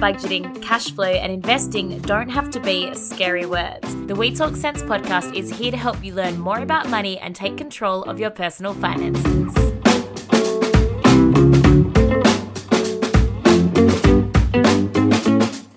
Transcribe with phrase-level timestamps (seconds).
[0.00, 3.94] budgeting, cash flow, and investing don't have to be scary words.
[4.06, 7.36] The We Talk Sense podcast is here to help you learn more about money and
[7.36, 9.54] take control of your personal finances.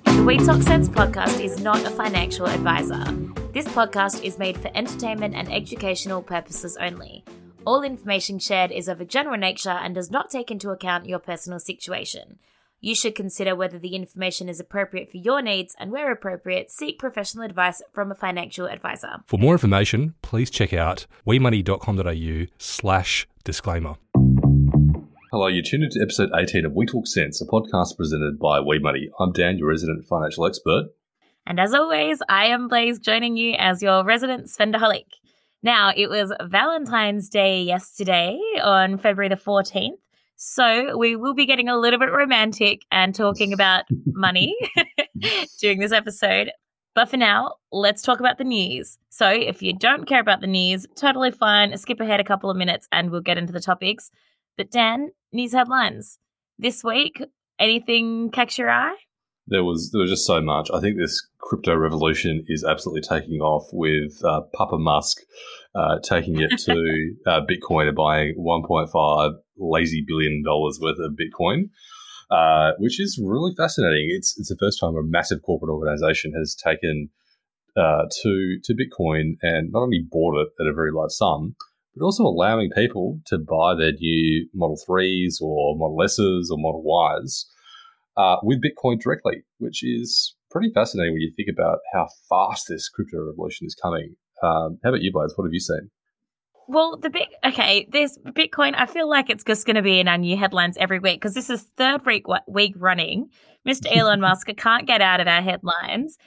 [0.05, 3.03] The We Talk Sense podcast is not a financial advisor.
[3.51, 7.25] This podcast is made for entertainment and educational purposes only.
[7.65, 11.19] All information shared is of a general nature and does not take into account your
[11.19, 12.39] personal situation.
[12.85, 16.99] You should consider whether the information is appropriate for your needs and, where appropriate, seek
[16.99, 19.19] professional advice from a financial advisor.
[19.25, 23.95] For more information, please check out wemoney.com.au slash disclaimer.
[25.31, 29.05] Hello, you're tuned into episode 18 of We Talk Sense, a podcast presented by WeMoney.
[29.17, 30.89] I'm Dan, your resident financial expert.
[31.47, 35.05] And as always, I am Blaze, joining you as your resident spendaholic.
[35.61, 40.02] Now, it was Valentine's Day yesterday on February the 14th.
[40.35, 44.55] So we will be getting a little bit romantic and talking about money
[45.59, 46.51] during this episode.
[46.95, 48.97] But for now, let's talk about the news.
[49.09, 51.75] So if you don't care about the news, totally fine.
[51.77, 54.11] Skip ahead a couple of minutes and we'll get into the topics.
[54.57, 56.19] But Dan, news headlines.
[56.59, 57.23] This week,
[57.57, 58.95] anything catch your eye?
[59.47, 60.69] There was there was just so much.
[60.73, 65.17] I think this crypto revolution is absolutely taking off with uh, Papa Musk
[65.75, 71.69] uh, taking it to uh, Bitcoin and buying 1.5 lazy billion dollars worth of Bitcoin,
[72.31, 74.09] uh, which is really fascinating.
[74.09, 77.09] It's it's the first time a massive corporate organization has taken
[77.75, 81.55] uh, to to Bitcoin and not only bought it at a very large sum,
[81.95, 86.83] but also allowing people to buy their new Model 3s or Model S's or Model
[87.23, 87.45] Ys
[88.17, 92.89] uh, with Bitcoin directly, which is pretty fascinating when you think about how fast this
[92.89, 94.15] crypto revolution is coming.
[94.41, 95.33] Um, how about you, Blaze?
[95.35, 95.89] What have you seen?
[96.67, 98.73] Well, the big okay, this Bitcoin.
[98.75, 101.33] I feel like it's just going to be in our new headlines every week because
[101.33, 103.29] this is third week week running.
[103.67, 103.85] Mr.
[103.95, 106.17] Elon Musk can't get out of our headlines.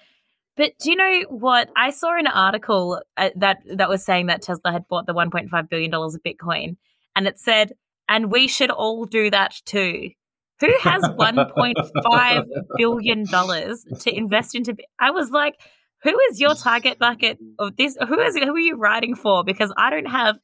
[0.56, 4.42] But do you know what I saw an article uh, that that was saying that
[4.42, 6.76] Tesla had bought the 1.5 billion dollars of Bitcoin,
[7.14, 7.72] and it said,
[8.08, 10.10] "And we should all do that too."
[10.60, 12.44] Who has 1.5
[12.76, 14.76] billion dollars to invest into?
[14.98, 15.56] I was like,
[16.02, 17.96] who is your target bucket of this?
[18.06, 19.44] Who is who are you writing for?
[19.44, 20.38] Because I don't have.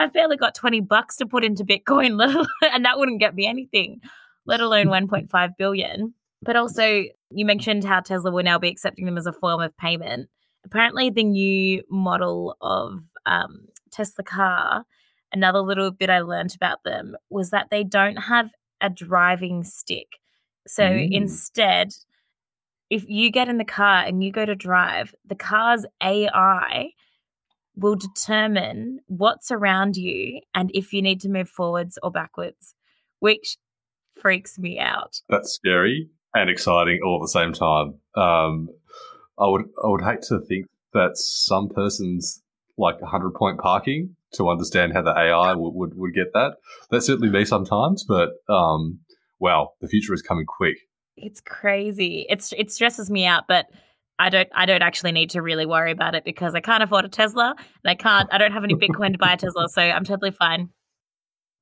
[0.00, 2.22] I've barely got 20 bucks to put into Bitcoin,
[2.72, 4.00] and that wouldn't get me anything,
[4.46, 6.14] let alone 1.5 billion.
[6.42, 9.76] But also, you mentioned how Tesla will now be accepting them as a form of
[9.76, 10.28] payment.
[10.64, 14.84] Apparently, the new model of um, Tesla car,
[15.32, 20.20] another little bit I learned about them was that they don't have a driving stick.
[20.66, 21.08] So mm.
[21.10, 21.92] instead,
[22.90, 26.90] if you get in the car and you go to drive, the car's AI
[27.76, 32.74] will determine what's around you and if you need to move forwards or backwards,
[33.20, 33.56] which
[34.20, 35.20] freaks me out.
[35.28, 37.94] That's scary and exciting all at the same time.
[38.14, 38.68] Um,
[39.38, 42.42] I would I would hate to think that some person's
[42.76, 46.56] like 100 point parking to understand how the AI would, would, would get that.
[46.90, 49.00] That's certainly me sometimes, but um,
[49.38, 50.87] wow, the future is coming quick.
[51.22, 52.26] It's crazy.
[52.28, 53.66] It's it stresses me out, but
[54.18, 57.04] I don't I don't actually need to really worry about it because I can't afford
[57.04, 59.82] a Tesla and I can't I don't have any Bitcoin to buy a Tesla, so
[59.82, 60.70] I'm totally fine.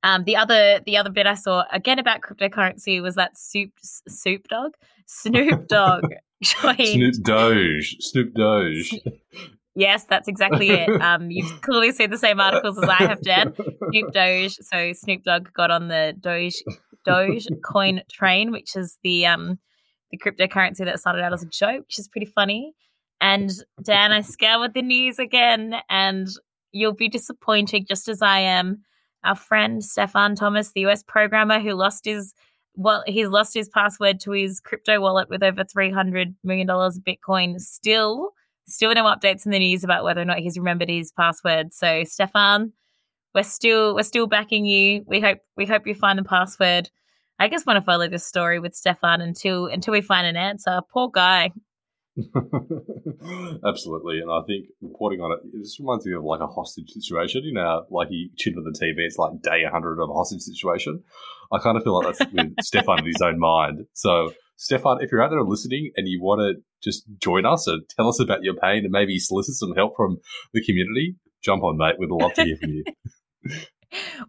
[0.03, 4.47] Um, the other the other bit I saw again about cryptocurrency was that Soup Soup
[4.47, 4.73] Dog
[5.05, 6.03] Snoop Dogg
[6.43, 8.93] Snoop Doge Snoop Doge
[9.77, 10.89] Yes, that's exactly it.
[11.01, 13.53] Um, you've clearly seen the same articles as I have, Dan.
[13.91, 14.55] Snoop Doge.
[14.55, 16.55] So Snoop Dogg got on the Doge
[17.07, 19.59] Doge coin train, which is the um
[20.11, 22.73] the cryptocurrency that started out as a joke, which is pretty funny.
[23.19, 23.51] And
[23.83, 26.27] Dan, I scoured the news again, and
[26.71, 28.83] you'll be disappointed, just as I am.
[29.23, 32.33] Our friend Stefan Thomas, the US programmer who lost his
[32.75, 36.97] well, he's lost his password to his crypto wallet with over three hundred million dollars
[36.97, 38.33] of Bitcoin, still
[38.69, 41.73] Still no updates in the news about whether or not he's remembered his password.
[41.73, 42.73] So Stefan,
[43.37, 45.03] we're still we're still backing you.
[45.05, 46.89] We hope we hope you find the password.
[47.39, 50.81] I just want to follow this story with Stefan until until we find an answer.
[50.91, 51.51] Poor guy.
[53.63, 56.89] Absolutely, and I think reporting on it, it just reminds me of like a hostage
[56.89, 57.43] situation.
[57.43, 60.41] You know, like you tune on the TV, it's like day 100 of a hostage
[60.41, 61.03] situation.
[61.51, 63.85] I kind of feel like that's with Stefan in his own mind.
[63.93, 67.87] So Stefan, if you're out there listening and you want to just join us and
[67.87, 70.17] tell us about your pain and maybe solicit some help from
[70.55, 71.95] the community, jump on, mate.
[71.99, 72.83] We'd love to hear from you.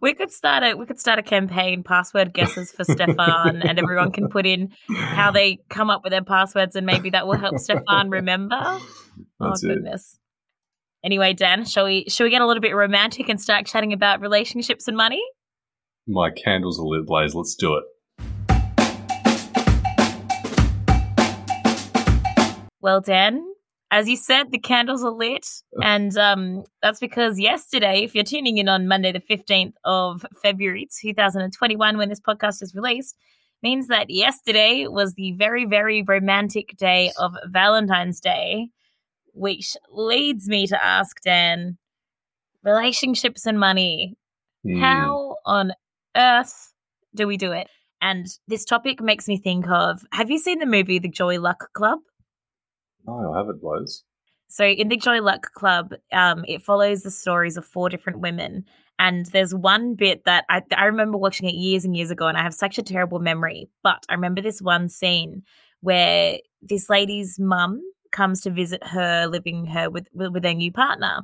[0.01, 4.11] we could start a we could start a campaign password guesses for Stefan and everyone
[4.11, 7.57] can put in how they come up with their passwords and maybe that will help
[7.59, 8.59] Stefan remember.
[9.39, 9.75] That's oh it.
[9.75, 10.17] goodness.
[11.03, 14.21] Anyway, Dan, shall we shall we get a little bit romantic and start chatting about
[14.21, 15.21] relationships and money?
[16.07, 17.83] My candles are lit blaze, let's do it.
[22.81, 23.45] Well, Dan,
[23.91, 25.47] as you said, the candles are lit.
[25.81, 30.87] And um, that's because yesterday, if you're tuning in on Monday, the 15th of February
[31.01, 33.15] 2021, when this podcast is released,
[33.63, 38.69] means that yesterday was the very, very romantic day of Valentine's Day,
[39.33, 41.77] which leads me to ask Dan
[42.63, 44.15] relationships and money.
[44.65, 44.79] Mm.
[44.79, 45.73] How on
[46.15, 46.73] earth
[47.15, 47.67] do we do it?
[48.01, 51.73] And this topic makes me think of have you seen the movie The Joy Luck
[51.73, 51.99] Club?
[53.05, 54.03] No, I haven't, Lowe's.
[54.47, 58.65] So in the Joy Luck Club, um, it follows the stories of four different women.
[58.97, 62.37] And there's one bit that I, I remember watching it years and years ago, and
[62.37, 63.69] I have such a terrible memory.
[63.83, 65.43] But I remember this one scene
[65.81, 67.81] where this lady's mum
[68.11, 71.21] comes to visit her, living her with with, with their new partner,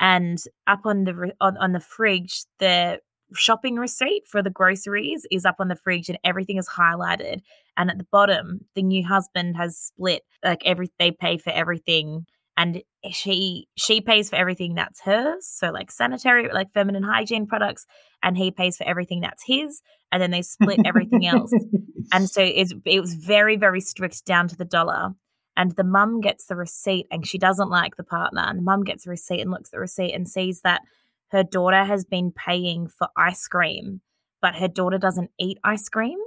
[0.00, 2.98] and up on the on, on the fridge, the
[3.34, 7.40] shopping receipt for the groceries is up on the fridge and everything is highlighted
[7.76, 12.26] and at the bottom the new husband has split like every they pay for everything.
[12.56, 15.46] And she she pays for everything that's hers.
[15.46, 17.86] So like sanitary like feminine hygiene products
[18.22, 19.82] and he pays for everything that's his.
[20.12, 21.52] And then they split everything else.
[22.12, 25.14] And so it's, it was very very strict down to the dollar.
[25.56, 28.42] And the mum gets the receipt and she doesn't like the partner.
[28.42, 30.82] And the mum gets the receipt and looks at the receipt and sees that
[31.28, 34.02] her daughter has been paying for ice cream
[34.44, 36.18] but her daughter doesn't eat ice cream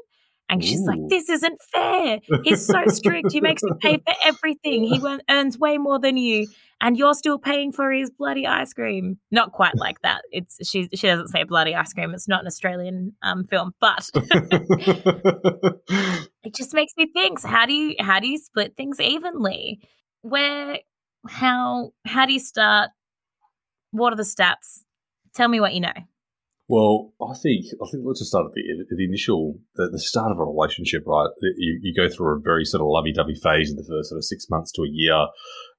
[0.49, 0.85] and she's Ooh.
[0.85, 2.19] like, this isn't fair.
[2.43, 3.33] He's so strict.
[3.33, 4.83] He makes me pay for everything.
[4.83, 6.47] He earns way more than you,
[6.79, 9.19] and you're still paying for his bloody ice cream.
[9.29, 10.23] Not quite like that.
[10.31, 10.89] It's she.
[10.93, 12.13] She doesn't say bloody ice cream.
[12.13, 15.75] It's not an Australian um, film, but it
[16.55, 17.43] just makes me think.
[17.43, 19.81] How do you how do you split things evenly?
[20.21, 20.79] Where
[21.27, 22.91] how how do you start?
[23.91, 24.83] What are the stats?
[25.33, 25.93] Tell me what you know.
[26.69, 30.33] Well, I think I think let's just start at the, the initial the, the start
[30.33, 31.29] of a relationship, right?
[31.41, 34.25] You, you go through a very sort of lovey-dovey phase in the first sort of
[34.25, 35.27] six months to a year,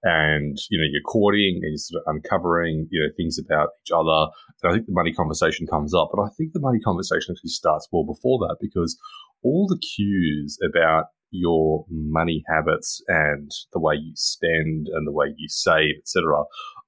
[0.02, 3.92] and you know you're courting and you're sort of uncovering you know things about each
[3.92, 4.32] other.
[4.62, 7.52] And I think the money conversation comes up, but I think the money conversation actually
[7.52, 8.96] starts well before that because
[9.44, 15.34] all the cues about your money habits and the way you spend and the way
[15.36, 16.44] you save, etc.,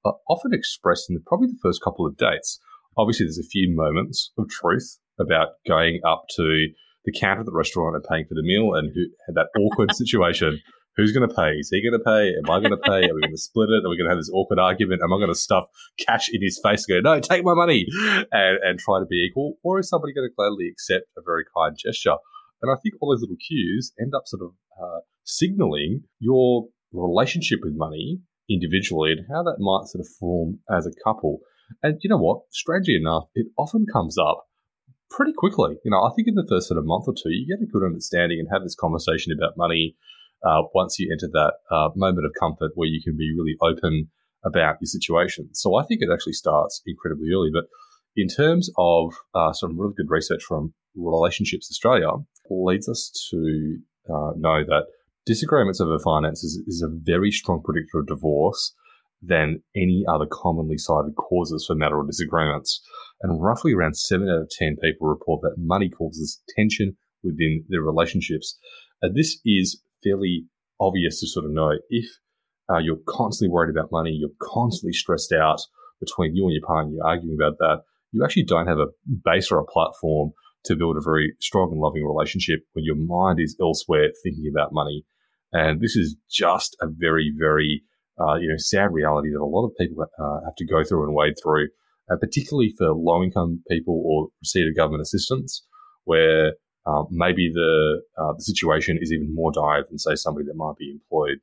[0.06, 2.58] are often expressed in the, probably the first couple of dates
[2.96, 6.68] obviously there's a few moments of truth about going up to
[7.04, 9.94] the counter at the restaurant and paying for the meal and who had that awkward
[9.94, 10.60] situation.
[10.96, 11.52] Who's going to pay?
[11.52, 12.34] Is he going to pay?
[12.36, 13.08] Am I going to pay?
[13.08, 13.86] Are we going to split it?
[13.86, 15.00] Are we going to have this awkward argument?
[15.02, 15.64] Am I going to stuff
[15.98, 17.86] cash in his face and go, no, take my money
[18.32, 19.54] and, and try to be equal?
[19.62, 22.16] Or is somebody going to gladly accept a very kind gesture?
[22.60, 27.60] And I think all those little cues end up sort of uh, signaling your relationship
[27.62, 28.20] with money
[28.50, 31.38] individually and how that might sort of form as a couple.
[31.82, 32.42] And you know what?
[32.50, 34.46] Strangely enough, it often comes up
[35.10, 35.76] pretty quickly.
[35.84, 37.70] You know, I think in the first sort of month or two, you get a
[37.70, 39.96] good understanding and have this conversation about money
[40.44, 44.10] uh, once you enter that uh, moment of comfort where you can be really open
[44.44, 45.50] about your situation.
[45.52, 47.50] So I think it actually starts incredibly early.
[47.52, 47.64] But
[48.16, 52.10] in terms of uh, some really good research from Relationships Australia,
[52.50, 53.78] leads us to
[54.08, 54.86] uh, know that
[55.26, 58.74] disagreements over finances is a very strong predictor of divorce
[59.22, 62.80] than any other commonly cited causes for marital disagreements.
[63.22, 67.82] And roughly around 7 out of 10 people report that money causes tension within their
[67.82, 68.58] relationships.
[69.02, 70.46] And this is fairly
[70.80, 71.72] obvious to sort of know.
[71.90, 72.06] If
[72.72, 75.60] uh, you're constantly worried about money, you're constantly stressed out
[76.00, 78.88] between you and your partner, you're arguing about that, you actually don't have a
[79.24, 80.32] base or a platform
[80.64, 84.72] to build a very strong and loving relationship when your mind is elsewhere thinking about
[84.72, 85.04] money.
[85.52, 87.82] And this is just a very, very
[88.20, 91.04] uh, you know, sad reality that a lot of people uh, have to go through
[91.04, 91.68] and wade through,
[92.10, 95.64] uh, particularly for low income people or receive of government assistance,
[96.04, 96.52] where
[96.86, 100.76] um, maybe the uh, the situation is even more dire than say somebody that might
[100.78, 101.38] be employed.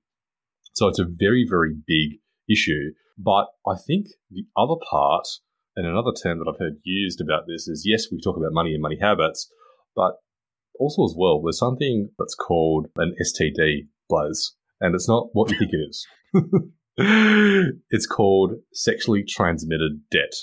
[0.73, 2.19] So it's a very very big
[2.49, 2.93] issue.
[3.17, 5.25] But I think the other part,
[5.75, 8.73] and another term that I've heard used about this is yes, we talk about money
[8.73, 9.51] and money habits,
[9.95, 10.17] but
[10.79, 15.57] also as well, there's something that's called an STD, Blaze, and it's not what you
[15.57, 16.07] think it is.
[17.89, 20.33] it's called sexually transmitted debt,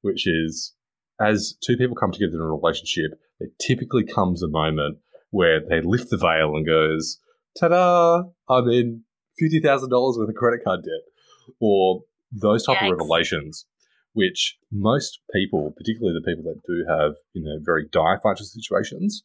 [0.00, 0.74] which is
[1.20, 4.98] as two people come together in a relationship, there typically comes a moment
[5.30, 7.18] where they lift the veil and goes,
[7.58, 8.24] "Ta-da!
[8.48, 9.04] I'm in
[9.38, 12.92] fifty thousand dollars worth of credit card debt," or those type Yikes.
[12.92, 13.66] of revelations,
[14.12, 19.22] which most people, particularly the people that do have you know very dire financial situations,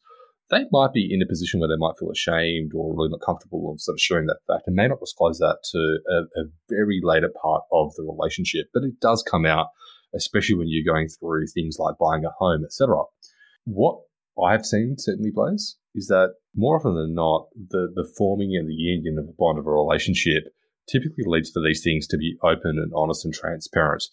[0.50, 3.70] they might be in a position where they might feel ashamed or really not comfortable
[3.70, 7.00] of sort of sharing that fact and may not disclose that to a, a very
[7.02, 8.66] later part of the relationship.
[8.72, 9.68] But it does come out,
[10.14, 13.02] especially when you're going through things like buying a home, etc.
[13.64, 14.00] What
[14.42, 18.74] I've seen certainly Blaze is that more often than not, the, the forming and the
[18.74, 20.44] union of a bond of a relationship
[20.90, 24.04] typically leads for these things to be open and honest and transparent.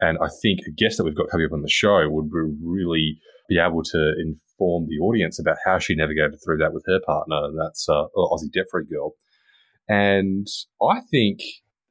[0.00, 2.56] And I think a guest that we've got coming up on the show would be
[2.62, 7.00] really be able to inform the audience about how she navigated through that with her
[7.06, 9.12] partner, and that's uh, Aussie debt girl.
[9.88, 10.46] And
[10.82, 11.40] I think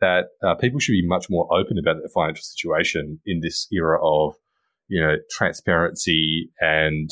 [0.02, 4.00] that uh, people should be much more open about their financial situation in this era
[4.04, 4.34] of,
[4.88, 7.10] you know, transparency and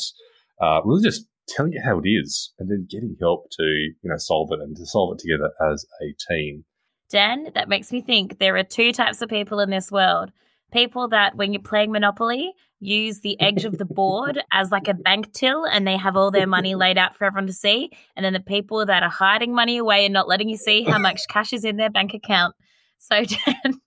[0.60, 4.16] uh, really just telling it how it is, and then getting help to you know
[4.16, 6.64] solve it and to solve it together as a team.
[7.10, 10.30] Dan, that makes me think there are two types of people in this world.
[10.72, 14.94] People that, when you're playing Monopoly, use the edge of the board as like a
[14.94, 17.90] bank till and they have all their money laid out for everyone to see.
[18.16, 20.98] And then the people that are hiding money away and not letting you see how
[20.98, 22.54] much cash is in their bank account.
[22.98, 23.80] So, Dan,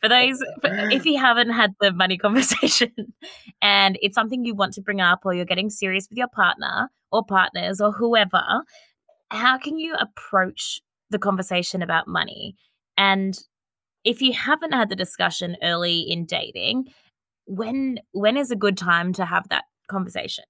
[0.00, 2.92] for those, if you haven't had the money conversation
[3.62, 6.90] and it's something you want to bring up or you're getting serious with your partner
[7.12, 8.62] or partners or whoever,
[9.30, 10.80] how can you approach
[11.10, 12.56] the conversation about money.
[12.96, 13.38] And
[14.08, 16.86] if you haven't had the discussion early in dating,
[17.44, 20.44] when when is a good time to have that conversation?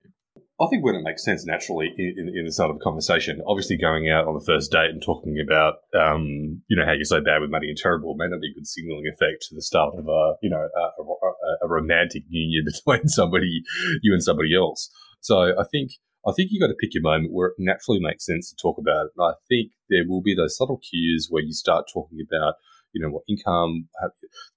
[0.61, 3.77] I think when it makes sense naturally in, in, the start of a conversation, obviously
[3.77, 7.23] going out on the first date and talking about, um, you know, how you're so
[7.23, 9.95] bad with money and terrible may not be a good signaling effect to the start
[9.97, 13.63] of a, you know, a, a, a romantic union between somebody,
[14.03, 14.91] you and somebody else.
[15.21, 15.93] So I think
[16.27, 18.79] I think you got to pick your moment where it naturally makes sense to talk
[18.79, 19.13] about it.
[19.17, 22.55] And I think there will be those subtle cues where you start talking about,
[22.93, 23.89] you know, what income,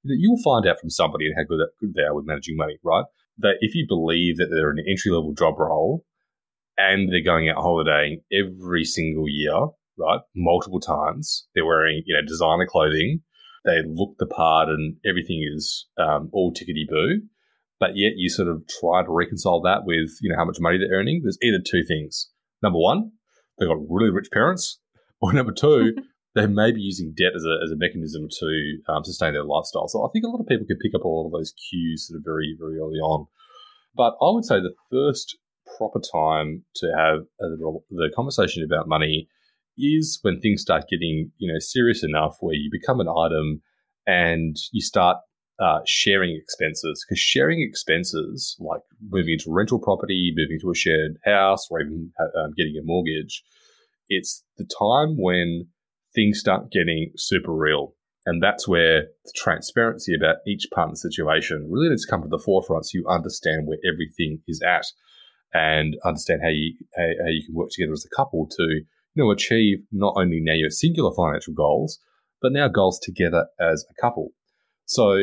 [0.04, 3.06] you will find out from somebody how good, good they are with managing money, right?
[3.38, 6.06] That if you believe that they're an entry level job role
[6.78, 10.20] and they're going out holidaying every single year, right?
[10.36, 13.22] Multiple times, they're wearing, you know, designer clothing,
[13.66, 17.22] they look the part and everything is um, all tickety boo
[17.82, 20.78] but yet you sort of try to reconcile that with you know how much money
[20.78, 21.22] they're earning.
[21.24, 22.30] There's either two things.
[22.62, 23.12] Number one,
[23.58, 24.80] they've got really rich parents,
[25.20, 25.96] or number two,
[26.34, 29.88] they may be using debt as a, as a mechanism to um, sustain their lifestyle.
[29.88, 32.08] So I think a lot of people can pick up a lot of those cues
[32.08, 33.28] sort of very very early on.
[33.96, 35.38] But I would say the first
[35.78, 39.28] proper time to have the conversation about money
[39.78, 43.62] is when things start getting you know serious enough where you become an item
[44.08, 45.18] and you start
[45.60, 51.18] uh, sharing expenses because sharing expenses like moving into rental property, moving to a shared
[51.24, 53.44] house, or even um, getting a mortgage,
[54.10, 55.68] it's the time when
[56.14, 57.96] things start getting super real.
[58.26, 62.38] And that's where the transparency about each partner's situation really needs to come to the
[62.38, 64.86] forefront so you understand where everything is at
[65.54, 68.82] and understand how you, how, how you can work together as a couple to
[69.14, 72.00] you know, achieve not only now your singular financial goals,
[72.42, 74.30] but now goals together as a couple.
[74.86, 75.18] So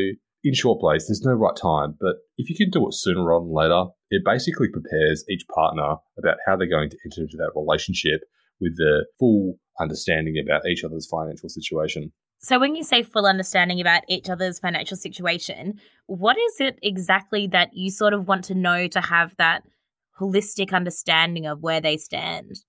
[0.44, 3.44] in short Blaze, there's no right time, but if you can do it sooner rather
[3.44, 7.52] than later, it basically prepares each partner about how they're going to enter into that
[7.54, 8.22] relationship
[8.60, 12.12] with the full understanding about each other's financial situation.
[12.40, 17.48] So, when you say full understanding about each other's financial situation, what is it exactly
[17.48, 19.64] that you sort of want to know to have that
[20.20, 22.60] holistic understanding of where they stand?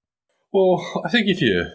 [0.51, 1.65] Well, I think if you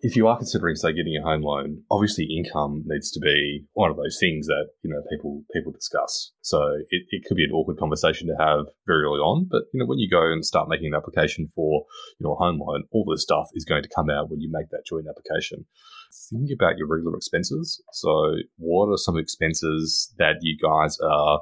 [0.00, 3.90] if you are considering, say, getting a home loan, obviously income needs to be one
[3.90, 6.32] of those things that you know people people discuss.
[6.40, 9.80] So it, it could be an awkward conversation to have very early on, but you
[9.80, 11.84] know when you go and start making an application for
[12.18, 14.50] you know a home loan, all this stuff is going to come out when you
[14.52, 15.66] make that joint application.
[16.30, 17.82] Think about your regular expenses.
[17.92, 21.40] So what are some expenses that you guys are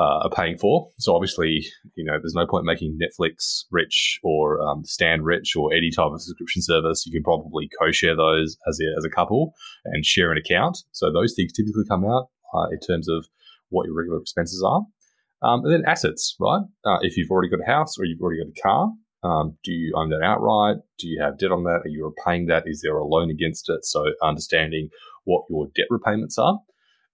[0.00, 0.88] uh, are paying for.
[0.98, 5.74] So obviously, you know, there's no point making Netflix rich or um, Stan rich or
[5.74, 7.04] any type of subscription service.
[7.04, 9.52] You can probably co-share those as a, as a couple
[9.84, 10.78] and share an account.
[10.92, 13.26] So those things typically come out uh, in terms of
[13.68, 14.86] what your regular expenses are.
[15.42, 16.62] Um, and then assets, right?
[16.84, 18.92] Uh, if you've already got a house or you've already got a car,
[19.22, 20.78] um, do you own that outright?
[20.98, 21.82] Do you have debt on that?
[21.84, 22.62] Are you repaying that?
[22.64, 23.84] Is there a loan against it?
[23.84, 24.88] So understanding
[25.24, 26.58] what your debt repayments are.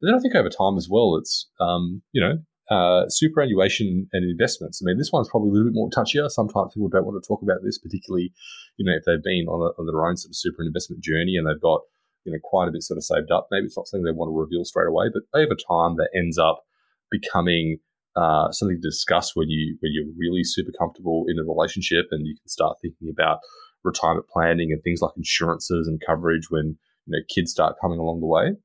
[0.01, 2.39] And then I think over time as well, it's um, you know
[2.71, 4.83] uh, superannuation and investments.
[4.83, 6.29] I mean, this one's probably a little bit more touchier.
[6.31, 8.33] Sometimes people don't want to talk about this, particularly,
[8.77, 11.37] you know, if they've been on, a, on their own sort of super investment journey
[11.37, 11.83] and they've got,
[12.25, 13.49] you know, quite a bit sort of saved up.
[13.51, 16.39] Maybe it's not something they want to reveal straight away, but over time that ends
[16.39, 16.65] up
[17.11, 17.79] becoming
[18.17, 22.27] uh, something to discuss when you when you're really super comfortable in the relationship and
[22.27, 23.41] you can start thinking about
[23.85, 28.21] retirement planning and things like insurances and coverage when you know kids start coming along
[28.21, 28.57] the way.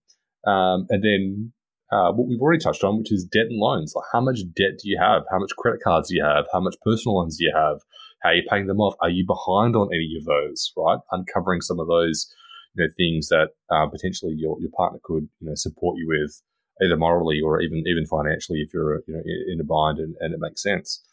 [0.47, 1.53] Um, and then
[1.91, 3.93] uh, what we've already touched on, which is debt and loans.
[3.95, 5.23] Like how much debt do you have?
[5.29, 6.45] How much credit cards do you have?
[6.53, 7.79] How much personal loans do you have?
[8.23, 8.95] How are you paying them off?
[9.01, 10.71] Are you behind on any of those?
[10.77, 12.33] Right, uncovering some of those,
[12.75, 16.41] you know, things that uh, potentially your, your partner could you know support you with,
[16.83, 19.21] either morally or even even financially, if you're you know
[19.51, 21.03] in a bind and, and it makes sense.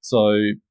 [0.00, 0.30] So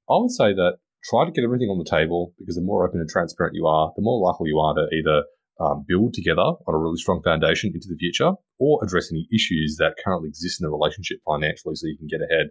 [0.10, 3.00] I would say that try to get everything on the table because the more open
[3.00, 5.24] and transparent you are, the more likely you are to either
[5.60, 9.78] um, build together on a really strong foundation into the future or address any issues
[9.78, 12.48] that currently exist in the relationship financially so you can get ahead.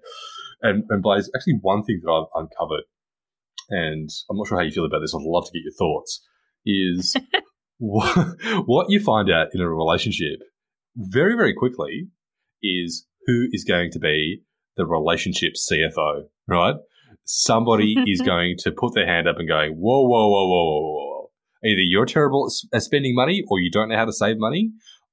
[0.63, 2.85] And, and Blaze, actually, one thing that I've uncovered,
[3.69, 6.23] and I'm not sure how you feel about this, I'd love to get your thoughts,
[6.67, 7.17] is
[7.79, 10.41] what, what you find out in a relationship
[10.97, 12.09] very, very quickly
[12.63, 14.43] is who is going to be
[14.77, 16.75] the relationship CFO, right?
[17.25, 20.81] Somebody is going to put their hand up and going, whoa, whoa, whoa, whoa, whoa,
[20.81, 21.10] whoa.
[21.65, 24.71] Either you're terrible at spending money or you don't know how to save money.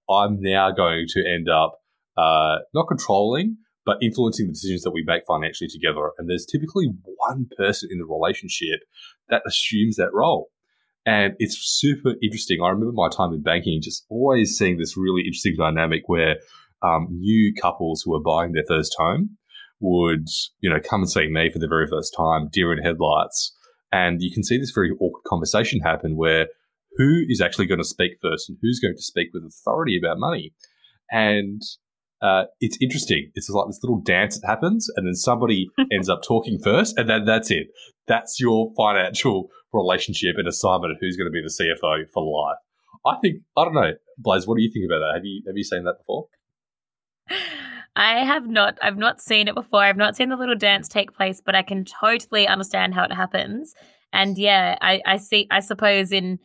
[0.10, 1.80] I'm now going to end up
[2.18, 6.12] uh, not controlling, but influencing the decisions that we make financially together.
[6.18, 8.82] And there's typically one person in the relationship
[9.30, 10.50] that assumes that role.
[11.06, 12.60] And it's super interesting.
[12.62, 16.36] I remember my time in banking, just always seeing this really interesting dynamic where
[16.82, 19.38] um, new couples who are buying their first home
[19.80, 20.28] would,
[20.60, 23.56] you know, come and see me for the very first time, deer in headlights.
[23.92, 26.48] And you can see this very awkward conversation happen where
[26.98, 30.20] who is actually going to speak first and who's going to speak with authority about
[30.20, 30.54] money.
[31.12, 31.62] And
[32.22, 33.32] uh, it's interesting.
[33.36, 37.10] It's like this little dance that happens, and then somebody ends up talking first, and
[37.10, 37.68] then that's it.
[38.08, 42.58] That's your financial relationship and assignment of who's going to be the CFO for life.
[43.06, 44.48] I think I don't know, Blaze.
[44.48, 45.14] What do you think about that?
[45.16, 46.28] Have you have you seen that before?
[47.98, 48.78] I have not.
[48.80, 49.82] I've not seen it before.
[49.82, 53.12] I've not seen the little dance take place, but I can totally understand how it
[53.12, 53.74] happens.
[54.14, 55.48] And yeah, I, I see.
[55.50, 56.38] I suppose in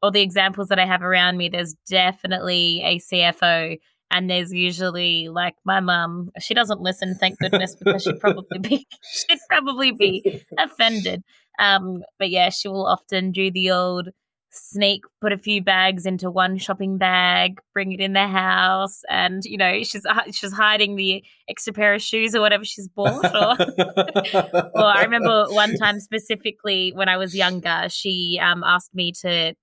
[0.00, 3.78] all the examples that I have around me, there's definitely a CFO,
[4.12, 6.30] and there's usually like my mum.
[6.38, 11.24] She doesn't listen, thank goodness, because she'd probably be she'd probably be offended.
[11.58, 14.10] Um, but yeah, she will often do the old
[14.54, 19.44] sneak put a few bags into one shopping bag bring it in the house and
[19.46, 24.70] you know she's she's hiding the extra pair of shoes or whatever she's bought or,
[24.74, 29.54] or i remember one time specifically when i was younger she um, asked me to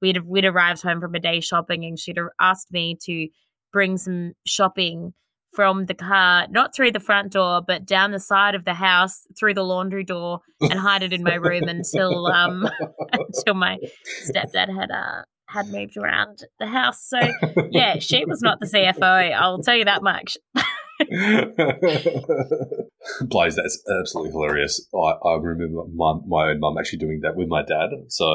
[0.00, 3.28] we'd we'd arrived home from a day shopping and she'd asked me to
[3.70, 5.12] bring some shopping
[5.58, 9.26] from the car, not through the front door, but down the side of the house
[9.36, 12.70] through the laundry door and hide it in my room until um
[13.12, 13.76] until my
[14.22, 17.04] stepdad had uh had moved around the house.
[17.08, 17.18] So
[17.72, 19.34] yeah, she was not the CFO.
[19.34, 20.36] I'll tell you that much.
[23.22, 24.86] Blaze, that's absolutely hilarious.
[24.94, 27.90] I, I remember my, my own mum actually doing that with my dad.
[28.08, 28.26] So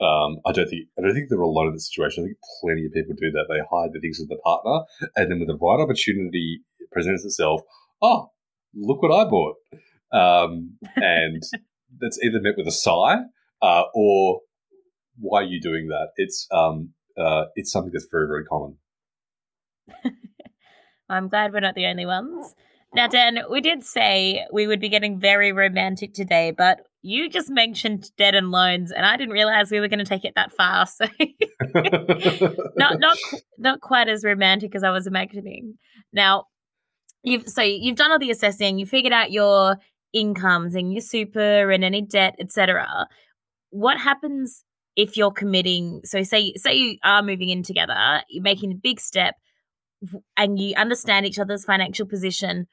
[0.00, 2.24] um, I don't think I don't think there are a lot of the situation.
[2.24, 3.46] I think plenty of people do that.
[3.48, 4.82] They hide the things with the partner,
[5.16, 6.60] and then when the right opportunity
[6.90, 7.62] presents itself,
[8.02, 8.30] oh,
[8.74, 9.56] look what I bought,
[10.12, 11.42] um, and
[11.98, 13.18] that's either met with a sigh
[13.62, 14.40] uh, or
[15.18, 16.08] why are you doing that?
[16.16, 18.76] It's um, uh, it's something that's very very common.
[21.08, 22.54] I'm glad we're not the only ones.
[22.94, 27.50] Now, Dan, we did say we would be getting very romantic today, but you just
[27.50, 30.52] mentioned debt and loans, and I didn't realize we were going to take it that
[30.52, 30.86] far.
[30.86, 31.06] So,
[32.76, 33.18] not not
[33.58, 35.74] not quite as romantic as I was imagining.
[36.12, 36.44] Now,
[37.22, 39.76] you've so you've done all the assessing, you figured out your
[40.12, 43.06] incomes and your super and any debt, etc.
[43.70, 44.64] What happens
[44.96, 46.00] if you're committing?
[46.04, 49.34] So, say say you are moving in together, you're making a big step
[50.36, 52.66] and you understand each other's financial position,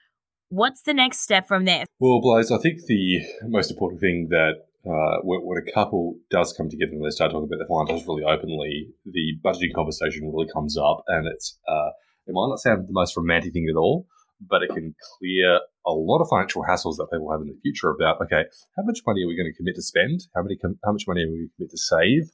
[0.49, 1.85] what's the next step from there?
[1.99, 4.53] Well, Blaze, I think the most important thing that
[4.87, 8.23] uh, when, a couple does come together and they start talking about their finances really
[8.23, 11.89] openly, the budgeting conversation really comes up, and it's uh,
[12.27, 14.05] it might not sound the most romantic thing at all,
[14.39, 17.89] but it can clear a lot of financial hassles that people have in the future
[17.89, 18.43] about okay,
[18.75, 20.21] how much money are we going to commit to spend?
[20.35, 20.57] How many?
[20.83, 22.31] How much money are we going to commit to save?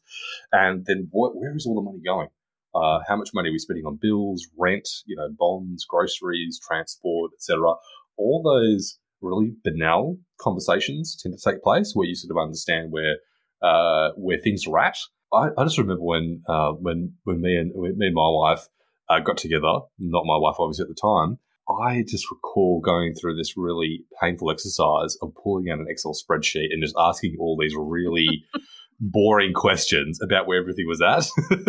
[0.52, 2.30] And then what, where is all the money going?
[2.74, 7.32] uh, how much money are we spending on bills, rent, you know, bonds, groceries, transport,
[7.34, 7.74] etc.
[8.18, 13.18] All those really banal conversations tend to take place where you sort of understand where
[13.62, 14.98] uh, where things are at.
[15.34, 18.68] I, I just remember when uh, when when me and me and my wife
[19.10, 21.40] uh, got together, not my wife obviously at the time.
[21.80, 26.68] I just recall going through this really painful exercise of pulling out an Excel spreadsheet
[26.72, 28.46] and just asking all these really
[29.00, 31.26] boring questions about where everything was at.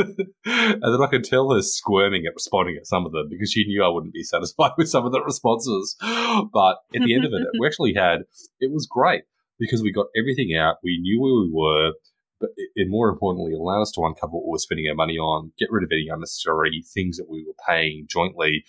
[0.44, 3.64] and then I could tell her squirming at responding at some of them because she
[3.64, 5.96] knew I wouldn't be satisfied with some of the responses.
[6.00, 8.20] But at the end of it, we actually had,
[8.60, 9.22] it was great
[9.58, 10.76] because we got everything out.
[10.84, 11.92] We knew where we were.
[12.38, 15.52] But it, more importantly, allowed us to uncover what we were spending our money on,
[15.60, 18.64] get rid of any unnecessary things that we were paying jointly.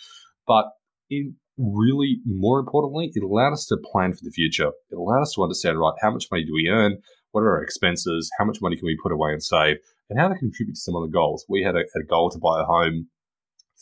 [0.46, 0.66] But
[1.10, 4.72] in really more importantly, it allowed us to plan for the future.
[4.90, 6.98] It allowed us to understand, right, how much money do we earn?
[7.34, 9.78] what are our expenses, how much money can we put away and save,
[10.10, 11.46] and how to contribute to some of the goals.
[11.50, 13.08] We had a, a goal to buy a home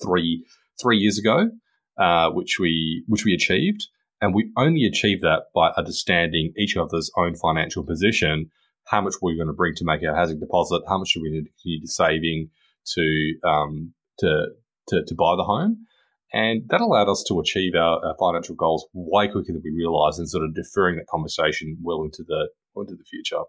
[0.01, 0.45] three
[0.81, 1.51] three years ago,
[1.97, 3.87] uh, which we which we achieved,
[4.21, 8.49] And we only achieved that by understanding each other's own financial position,
[8.87, 11.29] how much we're going to bring to make our housing deposit, how much do we
[11.29, 12.49] need to continue saving
[12.95, 14.47] to, um, to,
[14.87, 15.85] to, to buy the home.
[16.33, 20.17] And that allowed us to achieve our, our, financial goals way quicker than we realized
[20.17, 23.41] and sort of deferring that conversation well into the, into the future.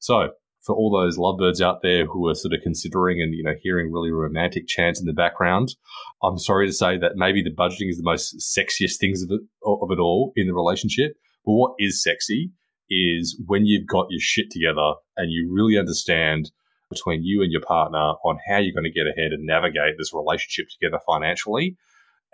[0.00, 3.54] So for all those lovebirds out there who are sort of considering and you know
[3.62, 5.76] hearing really romantic chants in the background,
[6.22, 9.40] I'm sorry to say that maybe the budgeting is the most sexiest things of it,
[9.64, 11.12] of it all in the relationship.
[11.44, 12.50] But what is sexy
[12.90, 16.50] is when you've got your shit together and you really understand
[16.90, 20.12] between you and your partner on how you're going to get ahead and navigate this
[20.14, 21.76] relationship together financially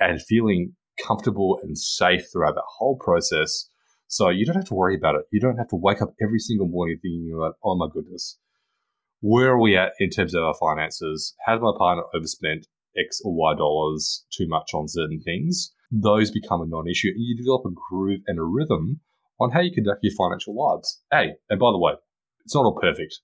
[0.01, 3.69] and feeling comfortable and safe throughout that whole process
[4.07, 5.23] so you don't have to worry about it.
[5.33, 7.33] You don't have to wake up every single morning thinking
[7.65, 8.39] oh my goodness,
[9.21, 11.35] where are we at in terms of our finances?
[11.47, 15.73] Has my partner overspent X or Y dollars too much on certain things?
[15.91, 19.01] Those become a non issue and you develop a groove and a rhythm
[19.41, 21.01] on how you conduct your financial lives.
[21.11, 21.95] Hey, and by the way,
[22.45, 23.21] it's not all perfect.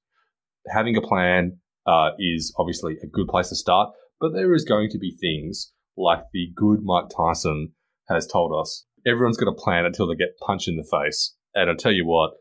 [0.75, 4.91] Having a plan uh, is obviously a good place to start, but there is going
[4.91, 7.73] to be things like the good Mike Tyson
[8.09, 11.35] has told us everyone's going to plan until they get punched in the face.
[11.55, 12.33] And I tell you what,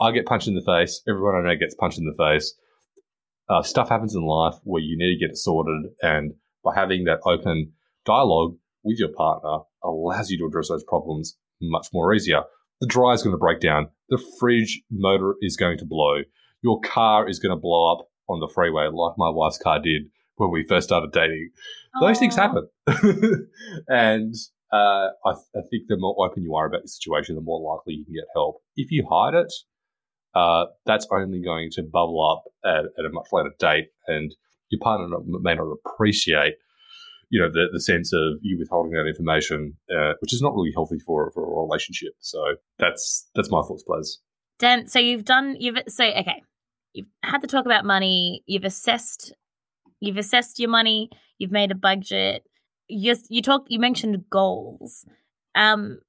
[0.00, 1.02] I get punched in the face.
[1.08, 2.54] Everyone I know gets punched in the face.
[3.48, 6.32] Uh, stuff happens in life where you need to get it sorted, and
[6.64, 7.72] by having that open
[8.06, 12.42] dialogue with your partner allows you to address those problems much more easier.
[12.80, 13.88] The dryer is going to break down.
[14.08, 16.22] The fridge motor is going to blow.
[16.62, 20.04] Your car is going to blow up on the freeway, like my wife's car did
[20.36, 21.50] when we first started dating.
[22.00, 22.68] Those things happen,
[23.88, 24.34] and
[24.72, 27.94] uh, I, I, think the more open you are about the situation, the more likely
[27.94, 28.56] you can get help.
[28.74, 29.52] If you hide it,
[30.34, 34.34] uh, that's only going to bubble up at, at, a much later date, and
[34.70, 36.54] your partner may not appreciate,
[37.30, 40.72] you know, the, the sense of you withholding that information, uh, which is not really
[40.74, 42.14] healthy for for a relationship.
[42.18, 44.18] So that's that's my thoughts, Blaze.
[44.58, 46.42] Dan, so you've done you've so okay,
[46.92, 48.42] you've had to talk about money.
[48.46, 49.32] You've assessed
[50.06, 51.10] you've assessed your money.
[51.38, 52.44] You've made a budget
[52.88, 55.04] you you talked you mentioned goals.
[55.54, 56.00] Um,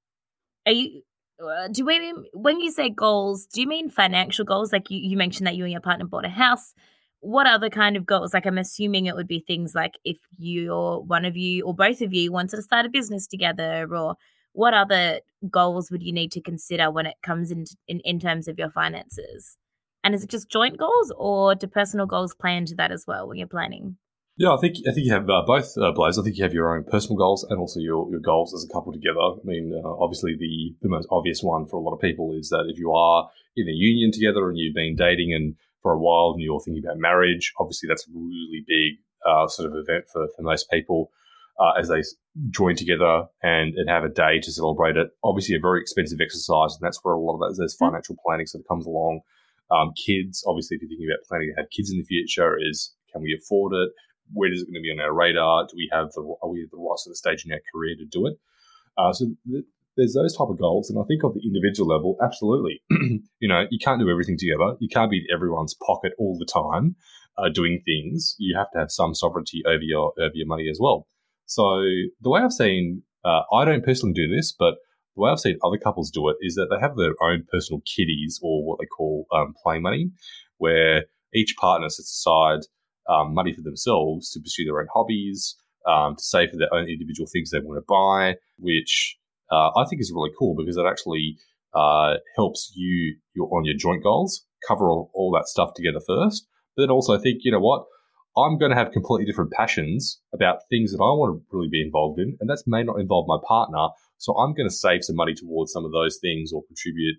[0.65, 1.01] are you
[1.43, 4.71] uh, do we when you say goals, do you mean financial goals?
[4.71, 6.73] Like you, you mentioned that you and your partner bought a house.
[7.19, 8.33] What other kind of goals?
[8.33, 11.73] Like I'm assuming it would be things like if you or one of you or
[11.73, 14.15] both of you wanted to start a business together, or
[14.53, 18.47] what other goals would you need to consider when it comes in in, in terms
[18.47, 19.57] of your finances?
[20.05, 23.27] And is it just joint goals, or do personal goals play into that as well
[23.27, 23.97] when you're planning?
[24.37, 26.19] Yeah, I think I think you have uh, both, uh, Blaze.
[26.19, 28.71] I think you have your own personal goals and also your, your goals as a
[28.71, 29.19] couple together.
[29.19, 32.49] I mean, uh, obviously, the, the most obvious one for a lot of people is
[32.49, 35.97] that if you are in a union together and you've been dating and for a
[35.97, 40.05] while and you're thinking about marriage, obviously that's a really big uh, sort of event
[40.13, 41.09] for, for most people
[41.59, 42.03] uh, as they
[42.49, 45.09] join together and, and have a day to celebrate it.
[45.23, 47.85] Obviously, a very expensive exercise, and that's where a lot of that there's mm-hmm.
[47.85, 49.21] financial planning sort of comes along.
[49.71, 52.93] Um, kids, obviously, if you're thinking about planning to have kids in the future, is
[53.11, 53.89] can we afford it?
[54.33, 55.67] where is it going to be on our radar?
[55.67, 57.95] Do we have the are we at the right sort of stage in our career
[57.97, 58.39] to do it?
[58.97, 59.65] Uh, so th-
[59.97, 62.81] there's those type of goals, and I think of the individual level, absolutely.
[63.39, 64.75] you know, you can't do everything together.
[64.79, 66.95] You can't be in everyone's pocket all the time
[67.37, 68.35] uh, doing things.
[68.37, 71.07] You have to have some sovereignty over your over your money as well.
[71.45, 71.81] So
[72.21, 74.75] the way I've seen, uh, I don't personally do this, but
[75.15, 77.81] the way I've seen other couples do it is that they have their own personal
[77.85, 80.11] kitties or what they call um, play money,
[80.57, 82.61] where each partner sets aside
[83.09, 85.55] um, money for themselves to pursue their own hobbies,
[85.87, 89.17] um, to save for their own individual things they want to buy, which
[89.51, 91.37] uh, I think is really cool because it actually
[91.73, 96.47] uh, helps you on your joint goals, cover all, all that stuff together first.
[96.75, 97.85] But then also think, you know what?
[98.37, 101.81] I'm going to have completely different passions about things that I want to really be
[101.81, 103.87] involved in, and that may not involve my partner.
[104.17, 107.15] So I'm going to save some money towards some of those things or contribute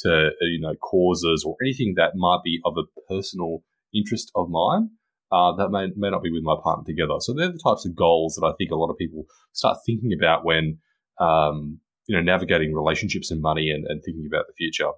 [0.00, 4.48] to uh, you know causes or anything that might be of a personal interest of
[4.48, 4.90] mine
[5.32, 7.14] uh, that may, may not be with my partner together.
[7.20, 10.10] So they're the types of goals that I think a lot of people start thinking
[10.18, 10.78] about when,
[11.20, 14.90] um, you know, navigating relationships and money and, and thinking about the future.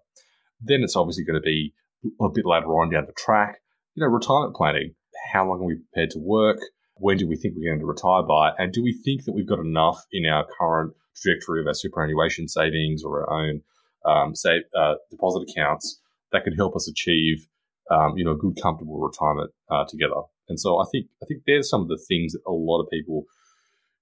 [0.60, 1.74] Then it's obviously going to be
[2.20, 3.58] a bit later on down the track,
[3.94, 4.94] you know, retirement planning.
[5.32, 6.58] How long are we prepared to work?
[6.96, 8.52] When do we think we're going to retire by?
[8.58, 12.48] And do we think that we've got enough in our current trajectory of our superannuation
[12.48, 13.62] savings or our own
[14.04, 14.34] um,
[14.78, 16.00] uh, deposit accounts
[16.32, 17.46] that could help us achieve
[17.90, 20.22] um, you know, a good, comfortable retirement uh, together.
[20.48, 22.90] And so I think I think there's some of the things that a lot of
[22.90, 23.24] people,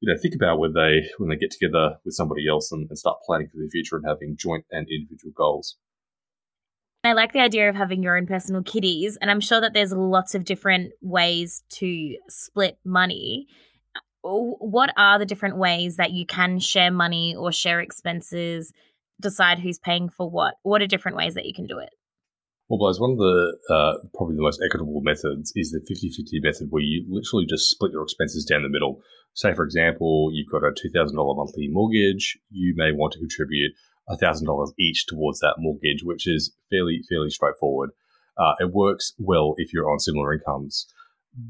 [0.01, 2.99] you know, think about when they when they get together with somebody else and, and
[2.99, 5.77] start planning for the future and having joint and individual goals.
[7.03, 9.93] I like the idea of having your own personal kitties, and I'm sure that there's
[9.93, 13.47] lots of different ways to split money.
[14.23, 18.71] what are the different ways that you can share money or share expenses,
[19.19, 20.57] decide who's paying for what?
[20.63, 21.89] What are different ways that you can do it?
[22.69, 26.41] Well, Blaze, one of the uh, probably the most equitable methods is the 50 50
[26.41, 29.01] method where you literally just split your expenses down the middle.
[29.33, 33.73] Say, for example, you've got a $2,000 monthly mortgage, you may want to contribute
[34.11, 37.91] $1,000 each towards that mortgage, which is fairly, fairly straightforward.
[38.39, 40.87] Uh, it works well if you're on similar incomes.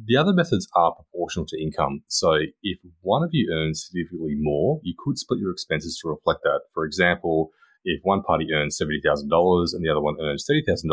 [0.06, 2.02] The other methods are proportional to income.
[2.08, 6.40] So if one of you earns significantly more, you could split your expenses to reflect
[6.42, 6.62] that.
[6.74, 7.50] For example,
[7.84, 10.84] if one party earns $70,000 and the other one earns $30,000,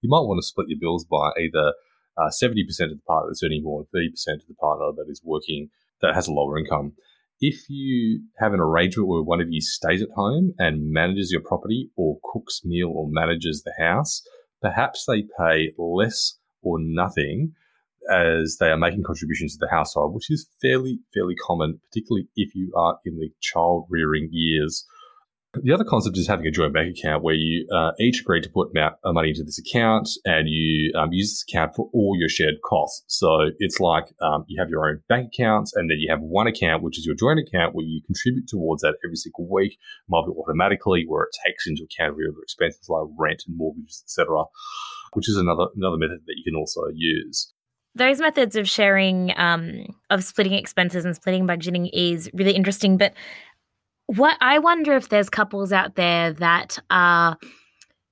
[0.00, 1.74] you might want to split your bills by either
[2.16, 5.20] uh, 70% of the partner that's earning more and 30% of the partner that is
[5.24, 6.94] working that has a lower income.
[7.40, 11.42] If you have an arrangement where one of you stays at home and manages your
[11.42, 14.22] property or cooks meal or manages the house,
[14.62, 17.52] perhaps they pay less or nothing
[18.10, 22.54] as they are making contributions to the household, which is fairly, fairly common, particularly if
[22.54, 24.86] you are in the child rearing years
[25.62, 28.48] the other concept is having a joint bank account where you uh, each agree to
[28.48, 32.28] put uh, money into this account and you um, use this account for all your
[32.28, 33.04] shared costs.
[33.08, 36.46] So it's like um, you have your own bank accounts and then you have one
[36.46, 40.24] account, which is your joint account, where you contribute towards that every single week, might
[40.26, 44.44] be automatically, where it takes into account your expenses like rent and mortgages, etc.,
[45.12, 47.52] which is another another method that you can also use
[47.94, 52.96] those methods of sharing, um, of splitting expenses and splitting budgeting is really interesting.
[52.96, 53.14] But
[54.06, 57.38] what I wonder if there's couples out there that are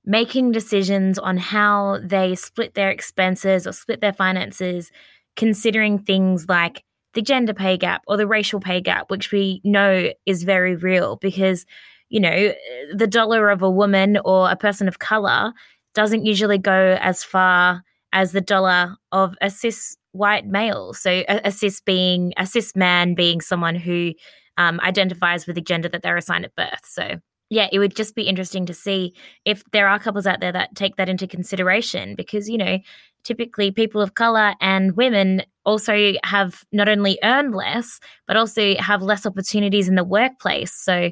[0.05, 4.91] making decisions on how they split their expenses or split their finances,
[5.35, 10.09] considering things like the gender pay gap or the racial pay gap, which we know
[10.25, 11.65] is very real because,
[12.09, 12.53] you know,
[12.93, 15.53] the dollar of a woman or a person of color
[15.93, 20.93] doesn't usually go as far as the dollar of a cis white male.
[20.93, 24.13] So a, a cis being a cis man being someone who
[24.57, 26.85] um, identifies with the gender that they're assigned at birth.
[26.85, 29.13] So, yeah, it would just be interesting to see
[29.45, 32.79] if there are couples out there that take that into consideration because, you know,
[33.23, 39.01] typically people of color and women also have not only earned less, but also have
[39.01, 40.73] less opportunities in the workplace.
[40.73, 41.11] So,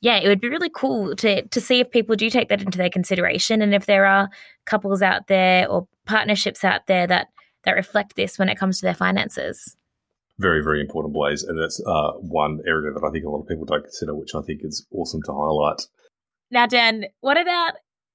[0.00, 2.78] yeah, it would be really cool to to see if people do take that into
[2.78, 4.28] their consideration and if there are
[4.64, 7.28] couples out there or partnerships out there that
[7.64, 9.76] that reflect this when it comes to their finances
[10.38, 11.42] very, very important ways.
[11.42, 14.34] And that's uh, one area that I think a lot of people don't consider, which
[14.34, 15.82] I think is awesome to highlight.
[16.50, 17.74] Now, Dan, what about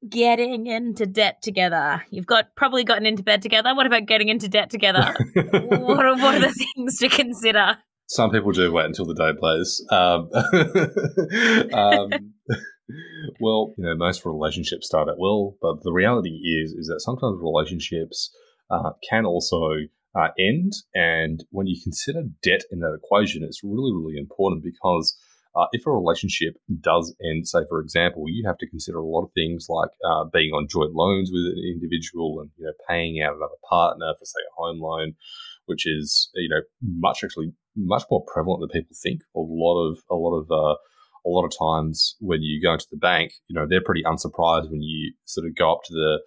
[0.10, 2.04] getting into debt together?
[2.10, 3.76] You've got probably gotten into bed together.
[3.76, 5.16] What about getting into debt together?
[5.34, 7.78] what, are, what are the things to consider?
[8.08, 9.86] Some people do wait until the day Blaze.
[9.90, 10.30] Um,
[11.74, 12.34] um,
[13.40, 17.40] well, you know, most relationships start at will, but the reality is is that sometimes
[17.42, 18.30] relationships
[18.70, 19.70] uh, can also
[20.16, 20.74] uh, end.
[20.94, 25.18] And when you consider debt in that equation, it's really, really important because
[25.56, 29.24] uh, if a relationship does end, say for example, you have to consider a lot
[29.24, 33.22] of things like uh, being on joint loans with an individual and you know paying
[33.22, 35.14] out another partner for say a home loan,
[35.66, 39.22] which is you know much actually much more prevalent than people think.
[39.36, 40.76] A lot of a lot of uh,
[41.26, 44.72] a lot of times when you go into the bank, you know they're pretty unsurprised
[44.72, 46.20] when you sort of go up to the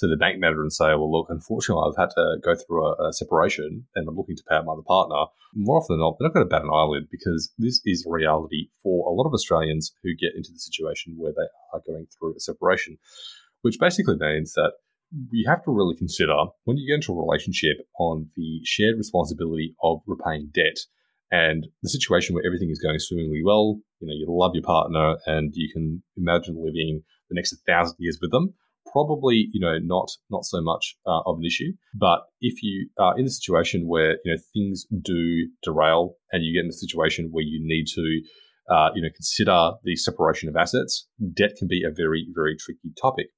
[0.00, 3.08] to the bank manager and say, well, look, unfortunately, I've had to go through a,
[3.08, 6.16] a separation and I'm looking to pay out my other partner, more often than not,
[6.18, 9.34] they're not going to bat an eyelid because this is reality for a lot of
[9.34, 12.98] Australians who get into the situation where they are going through a separation,
[13.62, 14.72] which basically means that
[15.32, 19.74] you have to really consider when you get into a relationship on the shared responsibility
[19.82, 20.78] of repaying debt
[21.32, 25.16] and the situation where everything is going swimmingly well, you know, you love your partner
[25.26, 28.54] and you can imagine living the next thousand years with them
[28.92, 31.72] probably you know not not so much uh, of an issue.
[31.94, 36.54] But if you are in a situation where you know things do derail and you
[36.54, 40.56] get in a situation where you need to uh, you know consider the separation of
[40.56, 43.28] assets, debt can be a very very tricky topic,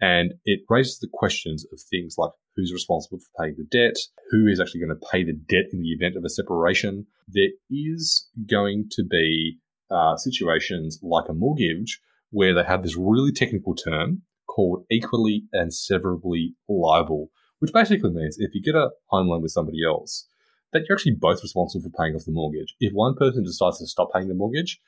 [0.00, 3.96] and it raises the questions of things like who's responsible for paying the debt,
[4.30, 7.06] who is actually going to pay the debt in the event of a separation.
[7.26, 9.58] There is going to be
[9.90, 12.00] uh, situations like a mortgage
[12.30, 14.22] where they have this really technical term
[14.54, 19.52] called equally and severally liable, which basically means if you get a home loan with
[19.52, 20.26] somebody else,
[20.72, 22.74] that you're actually both responsible for paying off the mortgage.
[22.80, 24.80] If one person decides to stop paying the mortgage,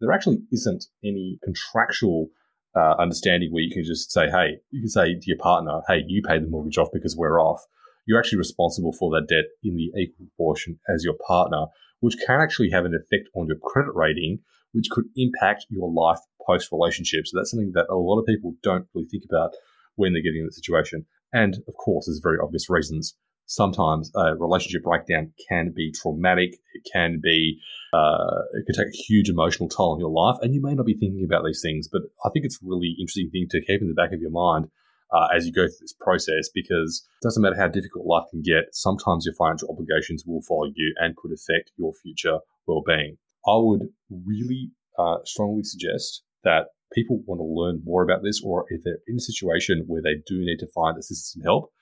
[0.00, 2.28] there actually isn't any contractual
[2.74, 6.02] uh, understanding where you can just say, hey, you can say to your partner, hey,
[6.06, 7.62] you pay the mortgage off because we're off.
[8.06, 11.66] You're actually responsible for that debt in the equal proportion as your partner,
[12.00, 14.40] which can actually have an effect on your credit rating,
[14.72, 17.26] which could impact your life post relationship.
[17.26, 19.52] So that's something that a lot of people don't really think about
[19.96, 21.06] when they're getting in the situation.
[21.32, 23.14] And of course, there's very obvious reasons.
[23.46, 26.54] sometimes a relationship breakdown can be traumatic.
[26.72, 27.58] It can be,
[27.92, 30.38] uh, it can take a huge emotional toll on your life.
[30.40, 32.94] And you may not be thinking about these things, but I think it's a really
[33.00, 34.68] interesting thing to keep in the back of your mind
[35.12, 38.42] uh, as you go through this process because it doesn't matter how difficult life can
[38.42, 43.18] get, sometimes your financial obligations will follow you and could affect your future well being.
[43.46, 48.64] I would really uh, strongly suggest that people want to learn more about this, or
[48.68, 51.72] if they're in a situation where they do need to find assistance and help,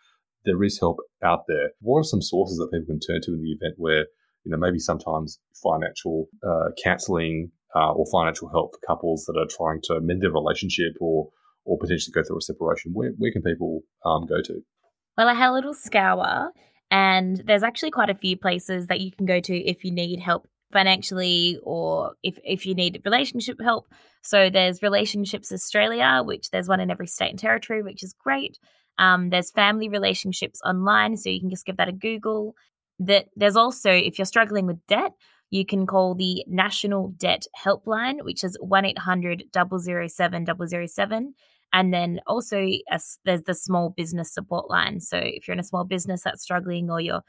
[0.44, 1.70] there is help out there.
[1.80, 4.06] What are some sources that people can turn to in the event where,
[4.44, 9.46] you know, maybe sometimes financial uh, counseling uh, or financial help for couples that are
[9.50, 11.30] trying to mend their relationship or
[11.64, 12.92] or potentially go through a separation?
[12.94, 14.62] Where where can people um, go to?
[15.16, 16.52] Well, I had a little scour,
[16.90, 20.20] and there's actually quite a few places that you can go to if you need
[20.20, 23.92] help financially or if, if you need relationship help.
[24.22, 28.58] So there's Relationships Australia, which there's one in every state and territory, which is great.
[28.98, 32.54] Um, there's family relationships online, so you can just give that a Google.
[32.98, 35.12] That there's also if you're struggling with debt,
[35.50, 40.46] you can call the National Debt Helpline, which is one 800 007
[40.88, 41.34] 007
[41.72, 45.00] and then also a, there's the small business support line.
[45.00, 47.22] So if you're in a small business that's struggling or you're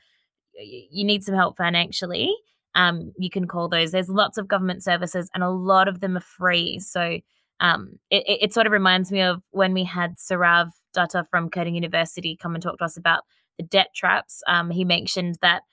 [0.62, 2.36] you need some help financially,
[2.76, 3.92] um, you can call those.
[3.92, 6.80] There's lots of government services, and a lot of them are free.
[6.80, 7.20] So
[7.60, 11.76] um, it, it, sort of reminds me of when we had Sarav Datta from Curtin
[11.76, 13.24] University come and talk to us about
[13.58, 14.42] the debt traps.
[14.48, 15.64] Um, he mentioned that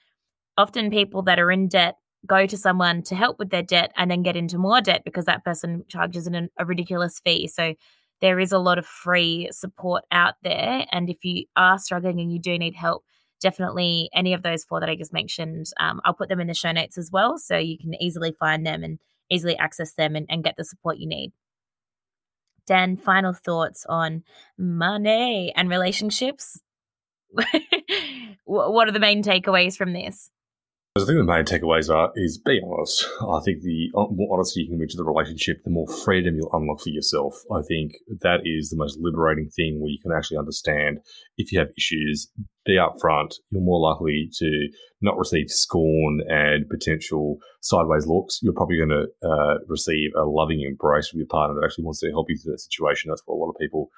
[0.59, 1.95] often people that are in debt
[2.27, 5.27] go to someone to help with their debt and then get into more debt because
[5.27, 7.47] that person charges an, a ridiculous fee.
[7.47, 7.75] So
[8.21, 10.87] there is a lot of free support out there.
[10.91, 13.05] And if you are struggling and you do need help,
[13.41, 16.55] definitely any of those four that I just mentioned, um, I'll put them in the
[16.55, 17.39] show notes as well.
[17.39, 18.99] So you can easily find them and
[19.31, 21.33] easily access them and, and get the support you need.
[22.67, 24.25] Dan, final thoughts on
[24.59, 26.61] money and relationships?
[28.45, 30.31] what are the main takeaways from this?
[31.03, 33.07] I think the main takeaways are is be honest.
[33.21, 36.53] I think the more honesty you can bring to the relationship, the more freedom you'll
[36.53, 37.35] unlock for yourself.
[37.53, 41.01] I think that is the most liberating thing where you can actually understand
[41.37, 42.31] if you have issues,
[42.65, 43.35] be upfront.
[43.51, 44.69] You're more likely to
[45.03, 48.41] not receive scorn and potential sideways looks.
[48.43, 52.01] You're probably going to uh, receive a loving embrace from your partner that actually wants
[52.01, 53.11] to help you through that situation.
[53.11, 53.91] That's what a lot of people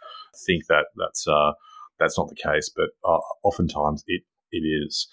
[0.46, 1.52] think that that's uh,
[2.00, 5.08] that's not the case, but uh, oftentimes it it is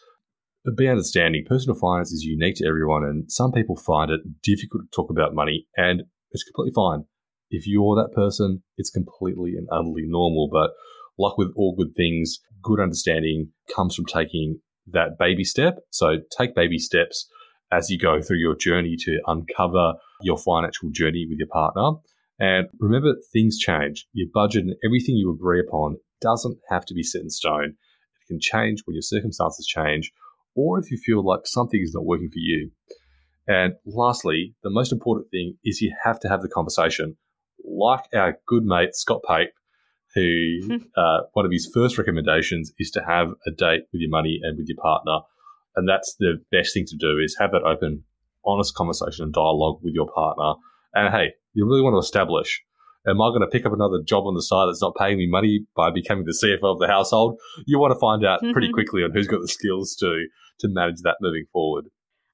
[0.71, 4.95] be understanding personal finance is unique to everyone, and some people find it difficult to
[4.95, 7.05] talk about money, and it's completely fine.
[7.49, 10.49] If you're that person, it's completely and utterly normal.
[10.51, 10.71] But
[11.17, 15.79] like with all good things, good understanding comes from taking that baby step.
[15.91, 17.29] So take baby steps
[17.71, 21.99] as you go through your journey to uncover your financial journey with your partner.
[22.39, 24.07] And remember, things change.
[24.13, 27.75] Your budget and everything you agree upon doesn't have to be set in stone.
[28.21, 30.11] It can change when your circumstances change
[30.55, 32.71] or if you feel like something is not working for you.
[33.47, 37.17] And lastly, the most important thing is you have to have the conversation.
[37.63, 39.51] Like our good mate Scott Pape,
[40.15, 44.39] who uh, one of his first recommendations is to have a date with your money
[44.41, 45.19] and with your partner,
[45.75, 48.03] and that's the best thing to do is have that open,
[48.45, 50.53] honest conversation and dialogue with your partner.
[50.93, 52.63] And hey, you really want to establish
[53.07, 55.27] am I going to pick up another job on the side that's not paying me
[55.27, 57.39] money by becoming the CFO of the household?
[57.65, 60.25] You want to find out pretty quickly on who's got the skills to
[60.59, 61.85] to manage that moving forward.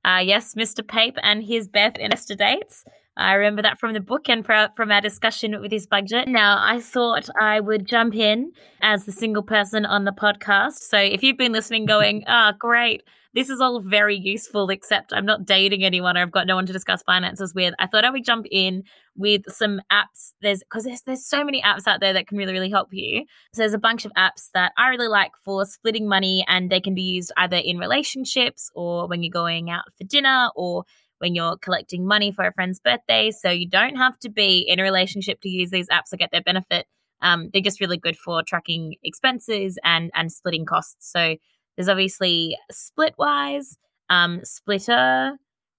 [0.03, 0.88] Uh, yes, Mr.
[0.88, 2.84] Pape and his Barefoot Investor dates.
[3.17, 6.27] I remember that from the book and from our discussion with his budget.
[6.27, 10.79] Now, I thought I would jump in as the single person on the podcast.
[10.79, 13.03] So if you've been listening going, ah, oh, great,
[13.34, 16.65] this is all very useful, except I'm not dating anyone or I've got no one
[16.65, 17.74] to discuss finances with.
[17.80, 18.84] I thought I would jump in
[19.15, 20.34] with some apps.
[20.41, 23.26] There's because there's there's so many apps out there that can really, really help you.
[23.54, 26.82] So there's a bunch of apps that I really like for splitting money and they
[26.82, 30.84] can be used either in relationships or when you're going out for dinner or
[31.20, 33.32] when you're collecting money for a friend's birthday.
[33.32, 36.32] So you don't have to be in a relationship to use these apps or get
[36.32, 36.86] their benefit.
[37.22, 41.12] Um, they're just really good for tracking expenses and and splitting costs.
[41.12, 41.38] So
[41.82, 43.77] there's obviously Splitwise,
[44.12, 45.32] um, Splitter,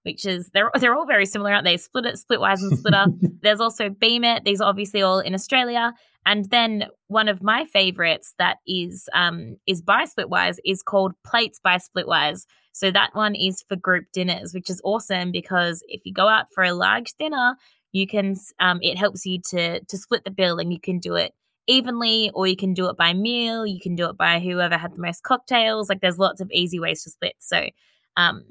[0.02, 1.76] which is they're they're all very similar, aren't they?
[1.76, 3.06] Split it, Splitwise and Splitter.
[3.42, 4.44] There's also Beem It.
[4.44, 5.92] These are obviously all in Australia.
[6.26, 11.60] And then one of my favorites that is um, is by Splitwise is called Plates
[11.62, 12.46] by Splitwise.
[12.72, 16.46] So that one is for group dinners, which is awesome because if you go out
[16.52, 17.54] for a large dinner,
[17.92, 21.14] you can um, it helps you to to split the bill and you can do
[21.14, 21.32] it
[21.66, 23.66] evenly, or you can do it by meal.
[23.66, 25.88] You can do it by whoever had the most cocktails.
[25.88, 27.34] Like there's lots of easy ways to split.
[27.38, 27.68] So
[28.16, 28.44] um,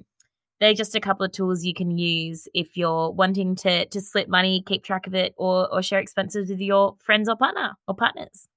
[0.59, 4.29] they're just a couple of tools you can use if you're wanting to to split
[4.29, 7.95] money, keep track of it, or or share expenses with your friends or partner or
[7.95, 8.47] partners.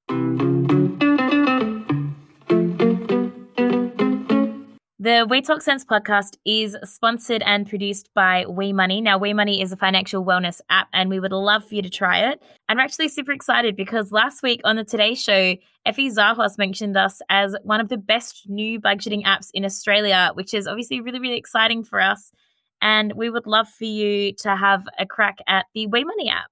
[5.04, 9.02] The We Talk Sense podcast is sponsored and produced by We Money.
[9.02, 11.90] Now, We Money is a financial wellness app, and we would love for you to
[11.90, 12.42] try it.
[12.70, 16.96] And we're actually super excited because last week on the Today Show, Effie Zahos mentioned
[16.96, 21.20] us as one of the best new budgeting apps in Australia, which is obviously really,
[21.20, 22.32] really exciting for us.
[22.80, 26.48] And we would love for you to have a crack at the We Money app.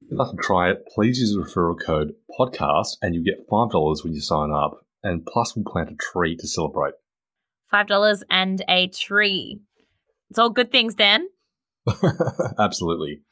[0.00, 3.46] If you'd like to try it, please use the referral code podcast and you get
[3.46, 4.86] $5 when you sign up.
[5.02, 6.94] And plus, we'll plant a tree to celebrate.
[7.72, 9.60] $5 and a tree.
[10.28, 11.28] It's all good things, Dan.
[12.58, 13.22] Absolutely.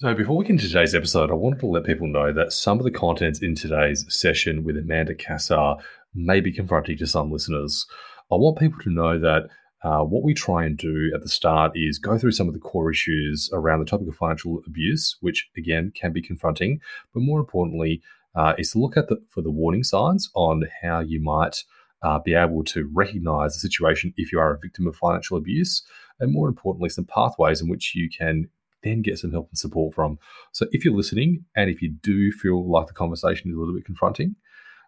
[0.00, 2.78] So, before we get into today's episode, I wanted to let people know that some
[2.78, 5.76] of the contents in today's session with Amanda Cassar
[6.14, 7.86] may be confronting to some listeners.
[8.30, 9.48] I want people to know that
[9.84, 12.60] uh, what we try and do at the start is go through some of the
[12.60, 16.80] core issues around the topic of financial abuse, which again can be confronting,
[17.12, 18.00] but more importantly,
[18.34, 21.64] uh, is to look at the, for the warning signs on how you might
[22.02, 25.82] uh, be able to recognize the situation if you are a victim of financial abuse,
[26.18, 28.48] and more importantly, some pathways in which you can
[28.82, 30.18] then get some help and support from.
[30.50, 33.74] So, if you're listening and if you do feel like the conversation is a little
[33.74, 34.36] bit confronting,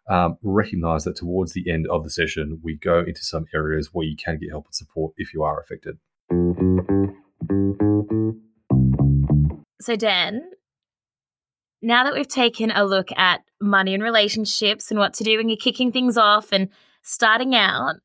[0.09, 4.07] um, recognize that towards the end of the session, we go into some areas where
[4.07, 5.99] you can get help and support if you are affected.
[9.81, 10.43] So, Dan,
[11.85, 15.49] now that we've taken a look at money and relationships and what to do when
[15.49, 16.69] you're kicking things off and
[17.03, 17.97] starting out,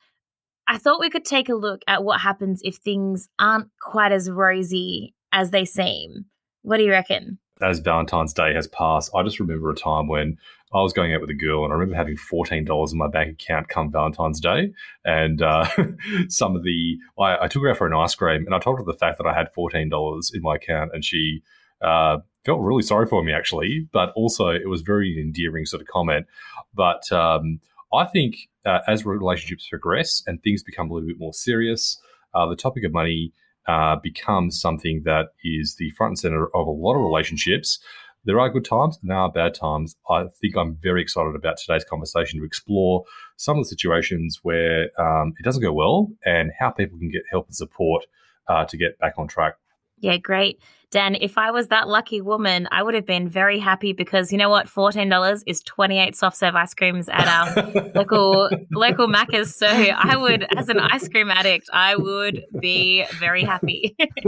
[0.67, 4.29] I thought we could take a look at what happens if things aren't quite as
[4.29, 6.25] rosy as they seem.
[6.61, 7.39] What do you reckon?
[7.61, 10.37] As Valentine's Day has passed, I just remember a time when
[10.73, 13.07] I was going out with a girl, and I remember having fourteen dollars in my
[13.07, 14.71] bank account come Valentine's Day,
[15.03, 15.67] and uh,
[16.29, 18.79] some of the I, I, took her out for an ice cream, and I told
[18.79, 21.41] her the fact that I had fourteen dollars in my account, and she
[21.81, 25.87] uh, felt really sorry for me actually, but also it was very endearing sort of
[25.87, 26.25] comment.
[26.73, 27.59] But um,
[27.93, 31.99] I think uh, as relationships progress and things become a little bit more serious,
[32.33, 33.33] uh, the topic of money
[33.67, 37.79] uh, becomes something that is the front and center of a lot of relationships.
[38.25, 39.95] There are good times and there are bad times.
[40.09, 43.05] I think I'm very excited about today's conversation to explore
[43.37, 47.21] some of the situations where um, it doesn't go well and how people can get
[47.31, 48.05] help and support
[48.47, 49.55] uh, to get back on track.
[49.99, 50.59] Yeah, great.
[50.91, 54.39] Dan, if I was that lucky woman, I would have been very happy because you
[54.39, 54.65] know what?
[54.65, 59.55] $14 is 28 soft serve ice creams at our local local Macca's.
[59.55, 63.95] So I would, as an ice cream addict, I would be very happy.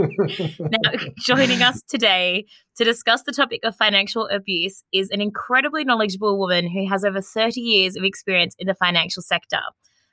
[0.60, 2.46] now, joining us today
[2.76, 7.20] to discuss the topic of financial abuse is an incredibly knowledgeable woman who has over
[7.20, 9.60] 30 years of experience in the financial sector.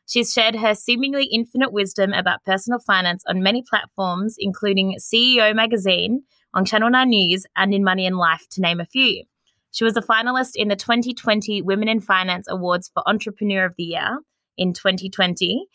[0.08, 6.24] She's shared her seemingly infinite wisdom about personal finance on many platforms, including CEO Magazine,
[6.54, 9.24] on Channel 9 News, and in Money and Life, to name a few.
[9.72, 13.84] She was a finalist in the 2020 Women in Finance Awards for Entrepreneur of the
[13.84, 14.20] Year
[14.58, 15.68] in 2020.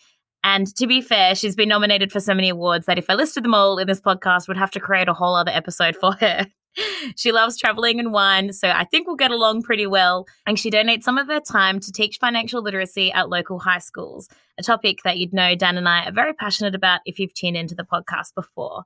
[0.42, 3.44] And to be fair, she's been nominated for so many awards that if I listed
[3.44, 6.46] them all in this podcast, would have to create a whole other episode for her.
[7.16, 10.26] she loves traveling and wine, so I think we'll get along pretty well.
[10.46, 14.28] And she donates some of her time to teach financial literacy at local high schools,
[14.58, 17.56] a topic that you'd know Dan and I are very passionate about if you've tuned
[17.56, 18.84] into the podcast before.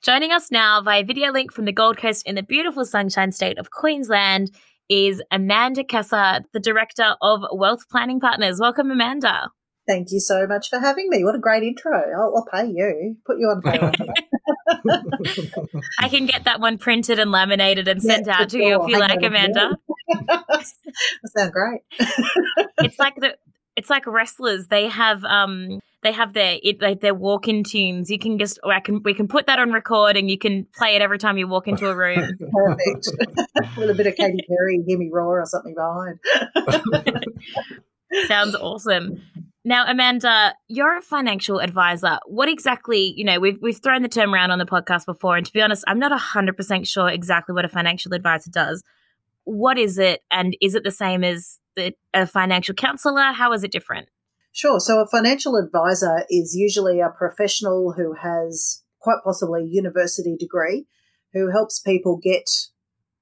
[0.00, 3.58] Joining us now via video link from the Gold Coast in the beautiful sunshine state
[3.58, 4.52] of Queensland
[4.88, 8.60] is Amanda Cassar, the Director of Wealth Planning Partners.
[8.60, 9.50] Welcome, Amanda.
[9.88, 11.24] Thank you so much for having me.
[11.24, 11.92] What a great intro.
[11.92, 13.16] I'll, I'll pay you.
[13.26, 13.90] Put you on payroll.
[15.98, 19.00] I can get that one printed and laminated and sent out to you if you
[19.00, 19.78] like, Amanda.
[20.28, 20.72] that
[21.36, 21.80] sounds great.
[22.78, 23.36] it's like the
[23.74, 24.68] it's like wrestlers.
[24.68, 28.10] They have um they have their it, like their walk in tunes.
[28.10, 30.94] You can just, I can, we can put that on record, and you can play
[30.94, 32.18] it every time you walk into a room.
[32.54, 33.08] Perfect.
[33.76, 37.24] With a bit of Katy Perry, hear me roar or something behind.
[38.26, 39.22] Sounds awesome.
[39.64, 42.18] Now, Amanda, you're a financial advisor.
[42.26, 45.44] What exactly, you know, we've we've thrown the term around on the podcast before, and
[45.44, 48.82] to be honest, I'm not hundred percent sure exactly what a financial advisor does.
[49.44, 53.32] What is it, and is it the same as the, a financial counselor?
[53.32, 54.08] How is it different?
[54.58, 54.80] Sure.
[54.80, 60.88] So, a financial advisor is usually a professional who has quite possibly a university degree
[61.32, 62.50] who helps people get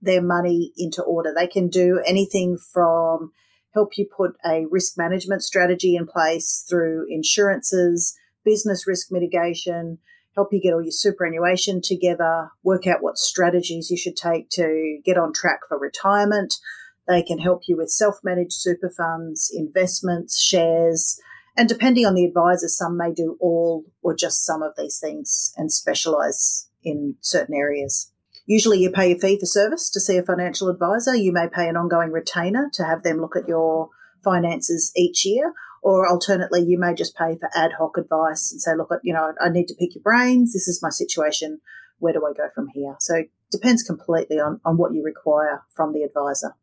[0.01, 1.35] their money into order.
[1.37, 3.33] They can do anything from
[3.75, 9.99] help you put a risk management strategy in place through insurances, business risk mitigation,
[10.35, 15.01] help you get all your superannuation together, work out what strategies you should take to
[15.05, 16.55] get on track for retirement.
[17.09, 21.21] They can help you with self managed super funds, investments, shares,
[21.57, 25.55] and depending on the advisor, some may do all or just some of these things
[25.57, 28.13] and specialize in certain areas.
[28.45, 31.17] Usually, you pay a fee for service to see a financial advisor.
[31.17, 33.91] You may pay an ongoing retainer to have them look at your
[34.23, 35.53] finances each year,
[35.83, 39.33] Or alternately, you may just pay for ad hoc advice and say, look, you know,
[39.41, 40.53] I need to pick your brains.
[40.53, 41.61] This is my situation.
[41.99, 42.97] Where do I go from here?
[42.99, 46.55] So it depends completely on, on what you require from the advisor.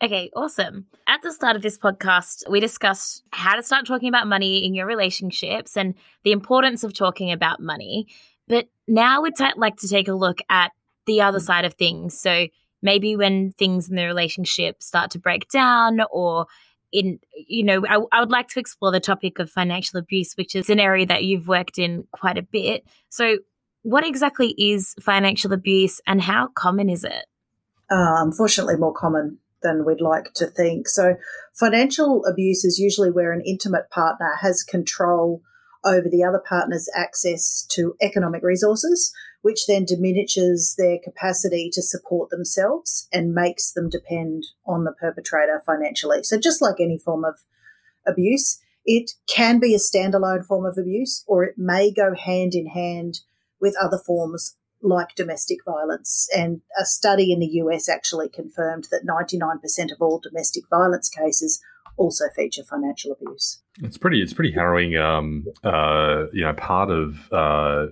[0.00, 0.86] Okay, awesome.
[1.08, 4.72] At the start of this podcast, we discussed how to start talking about money in
[4.72, 8.06] your relationships and the importance of talking about money.
[8.46, 10.70] But now we'd t- like to take a look at
[11.06, 12.18] the other side of things.
[12.18, 12.46] So
[12.80, 16.46] maybe when things in the relationship start to break down or
[16.92, 20.54] in you know I, I, would like to explore the topic of financial abuse which
[20.54, 23.38] is an area that you've worked in quite a bit so
[23.82, 27.26] what exactly is financial abuse and how common is it
[27.90, 31.16] uh, unfortunately more common than we'd like to think so
[31.54, 35.42] financial abuse is usually where an intimate partner has control
[35.84, 42.30] over the other partner's access to economic resources which then diminishes their capacity to support
[42.30, 46.22] themselves and makes them depend on the perpetrator financially.
[46.22, 47.36] So, just like any form of
[48.06, 52.66] abuse, it can be a standalone form of abuse or it may go hand in
[52.68, 53.20] hand
[53.60, 56.28] with other forms like domestic violence.
[56.36, 61.60] And a study in the US actually confirmed that 99% of all domestic violence cases
[61.96, 63.60] also feature financial abuse.
[63.82, 64.22] It's pretty.
[64.22, 64.96] It's pretty harrowing.
[64.96, 67.86] Um, uh, you know, part of uh,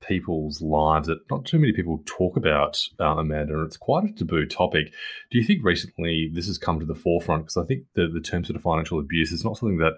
[0.00, 4.12] people's lives that not too many people talk about, uh, Amanda, and it's quite a
[4.12, 4.92] taboo topic.
[5.30, 7.44] Do you think recently this has come to the forefront?
[7.44, 9.94] Because I think the, the term sort of financial abuse is not something that,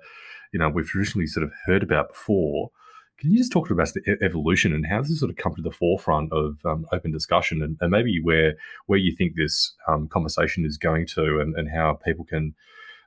[0.53, 2.71] you know, we've traditionally sort of heard about before.
[3.19, 5.37] Can you just talk to us about the evolution and how this has sort of
[5.37, 8.55] come to the forefront of um, open discussion and, and, maybe where
[8.87, 12.55] where you think this um, conversation is going to and, and how people can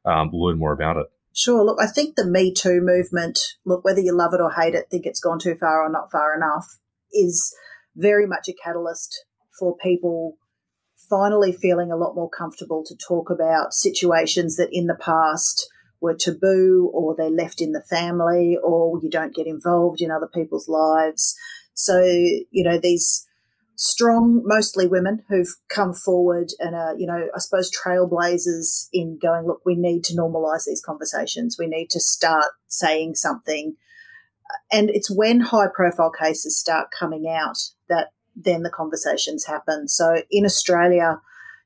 [0.05, 1.07] um, learn more about it?
[1.33, 1.63] Sure.
[1.63, 4.87] Look, I think the Me Too movement, look, whether you love it or hate it,
[4.89, 6.79] think it's gone too far or not far enough,
[7.13, 7.53] is
[7.95, 9.25] very much a catalyst
[9.59, 10.37] for people
[11.09, 15.69] finally feeling a lot more comfortable to talk about situations that in the past
[16.01, 20.27] were taboo or they're left in the family or you don't get involved in other
[20.27, 21.35] people's lives.
[21.73, 23.27] So, you know, these
[23.75, 29.45] strong, mostly women who've come forward and are, you know, I suppose trailblazers in going,
[29.45, 31.57] look, we need to normalize these conversations.
[31.59, 33.75] We need to start saying something
[34.71, 37.57] and it's when high profile cases start coming out
[37.89, 39.87] that then the conversations happen.
[39.87, 41.21] So in Australia,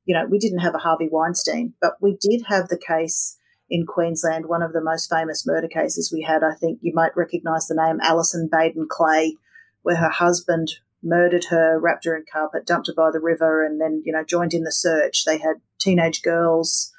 [0.06, 3.38] you know, we didn't have a Harvey Weinstein, but we did have the case
[3.72, 6.44] in Queensland, one of the most famous murder cases we had.
[6.44, 9.38] I think you might recognise the name Allison Baden Clay,
[9.82, 13.80] where her husband murdered her, wrapped her in carpet, dumped her by the river, and
[13.80, 15.24] then, you know, joined in the search.
[15.24, 16.92] They had teenage girls,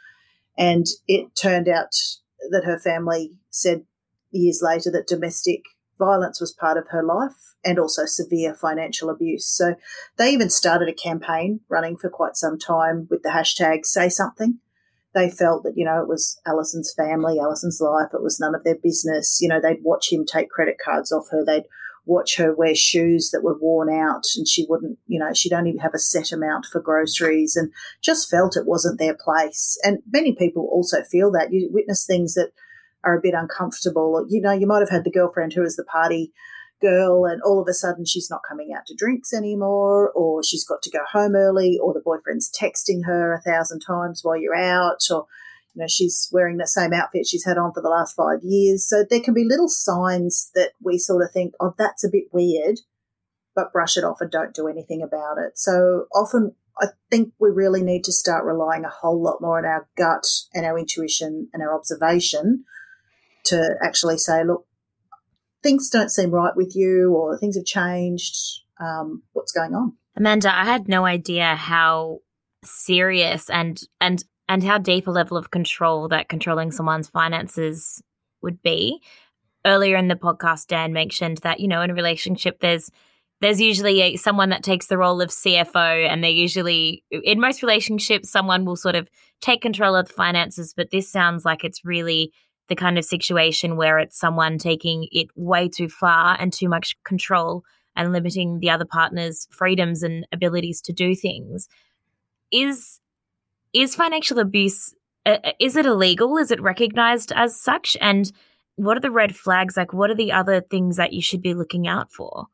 [0.56, 1.94] and it turned out
[2.50, 3.84] that her family said
[4.30, 5.62] years later that domestic
[5.98, 9.46] violence was part of her life and also severe financial abuse.
[9.46, 9.76] So
[10.16, 14.58] they even started a campaign running for quite some time with the hashtag say something.
[15.14, 18.64] They felt that, you know, it was Allison's family, Allison's life, it was none of
[18.64, 19.40] their business.
[19.42, 21.66] You know, they'd watch him take credit cards off her, they'd
[22.04, 25.76] watch her wear shoes that were worn out and she wouldn't, you know, she'd only
[25.76, 29.78] have a set amount for groceries and just felt it wasn't their place.
[29.84, 31.52] And many people also feel that.
[31.52, 32.52] You witness things that
[33.04, 34.26] are a bit uncomfortable.
[34.28, 36.32] You know, you might have had the girlfriend who was the party
[36.82, 40.64] girl and all of a sudden she's not coming out to drinks anymore or she's
[40.64, 44.56] got to go home early or the boyfriend's texting her a thousand times while you're
[44.56, 45.26] out or
[45.74, 48.86] you know she's wearing the same outfit she's had on for the last 5 years.
[48.86, 52.24] So there can be little signs that we sort of think oh that's a bit
[52.32, 52.80] weird
[53.54, 55.58] but brush it off and don't do anything about it.
[55.58, 59.64] So often I think we really need to start relying a whole lot more on
[59.64, 62.64] our gut and our intuition and our observation
[63.44, 64.66] to actually say, look,
[65.62, 68.62] things don't seem right with you or things have changed.
[68.80, 69.94] Um, what's going on?
[70.16, 72.18] Amanda, I had no idea how
[72.64, 78.02] serious and and and how deep a level of control that controlling someone's finances
[78.42, 79.00] would be.
[79.64, 82.90] Earlier in the podcast, Dan mentioned that you know in a relationship there's
[83.40, 87.62] there's usually a, someone that takes the role of CFO, and they usually in most
[87.62, 89.08] relationships someone will sort of
[89.40, 90.74] take control of the finances.
[90.76, 92.32] But this sounds like it's really
[92.68, 96.96] the kind of situation where it's someone taking it way too far and too much
[97.04, 101.68] control and limiting the other partner's freedoms and abilities to do things.
[102.50, 103.00] Is
[103.72, 104.94] is financial abuse
[105.24, 106.36] uh, uh, is it illegal?
[106.36, 107.96] Is it recognized as such?
[108.00, 108.32] And
[108.76, 109.76] what are the red flags?
[109.76, 112.46] Like what are the other things that you should be looking out for?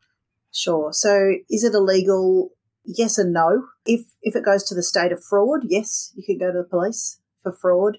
[0.53, 0.93] Sure.
[0.93, 2.51] So is it illegal?
[2.85, 3.65] Yes and no.
[3.85, 6.69] If if it goes to the state of fraud yes you can go to the
[6.69, 7.99] police for fraud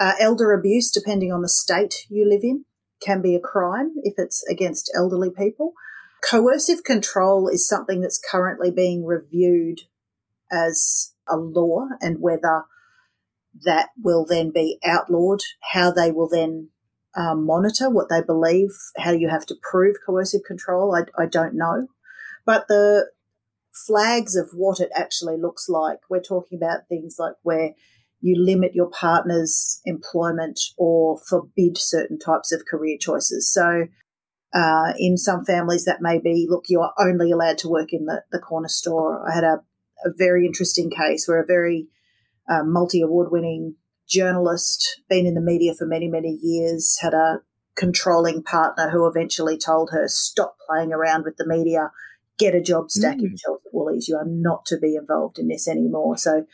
[0.00, 2.64] uh, elder abuse, depending on the state you live in,
[3.00, 5.74] can be a crime if it's against elderly people.
[6.28, 9.82] Coercive control is something that's currently being reviewed
[10.50, 12.64] as a law and whether
[13.64, 15.40] that will then be outlawed,
[15.72, 16.70] how they will then
[17.14, 20.94] um, monitor what they believe, how you have to prove coercive control.
[20.94, 21.88] I, I don't know.
[22.46, 23.10] But the
[23.86, 27.74] flags of what it actually looks like, we're talking about things like where
[28.20, 33.50] you limit your partner's employment or forbid certain types of career choices.
[33.50, 33.86] So,
[34.52, 38.06] uh, in some families, that may be look, you are only allowed to work in
[38.06, 39.28] the, the corner store.
[39.28, 39.62] I had a,
[40.04, 41.88] a very interesting case where a very
[42.48, 43.76] uh, multi award winning
[44.08, 47.40] journalist, been in the media for many, many years, had a
[47.76, 51.92] controlling partner who eventually told her, stop playing around with the media,
[52.36, 53.40] get a job stacking mm.
[53.40, 54.08] shelves at Woolies.
[54.08, 56.16] You are not to be involved in this anymore.
[56.18, 56.44] So,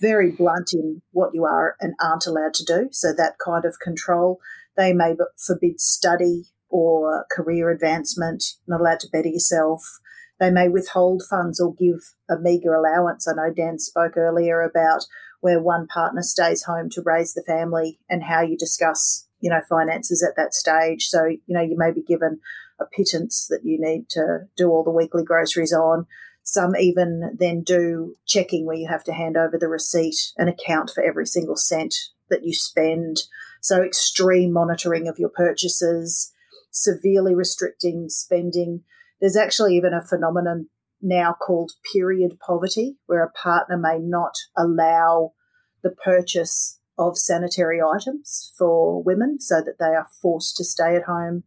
[0.00, 2.88] very blunt in what you are and aren't allowed to do.
[2.92, 4.40] So, that kind of control.
[4.76, 10.00] They may forbid study or career advancement, not allowed to better yourself.
[10.40, 13.28] They may withhold funds or give a meagre allowance.
[13.28, 15.04] I know Dan spoke earlier about
[15.40, 19.60] where one partner stays home to raise the family and how you discuss, you know,
[19.68, 21.06] finances at that stage.
[21.06, 22.40] So, you know, you may be given
[22.80, 26.06] a pittance that you need to do all the weekly groceries on.
[26.44, 30.90] Some even then do checking where you have to hand over the receipt and account
[30.94, 31.94] for every single cent
[32.28, 33.22] that you spend.
[33.62, 36.32] So, extreme monitoring of your purchases,
[36.70, 38.82] severely restricting spending.
[39.20, 40.68] There's actually even a phenomenon
[41.00, 45.32] now called period poverty, where a partner may not allow
[45.82, 51.04] the purchase of sanitary items for women so that they are forced to stay at
[51.04, 51.44] home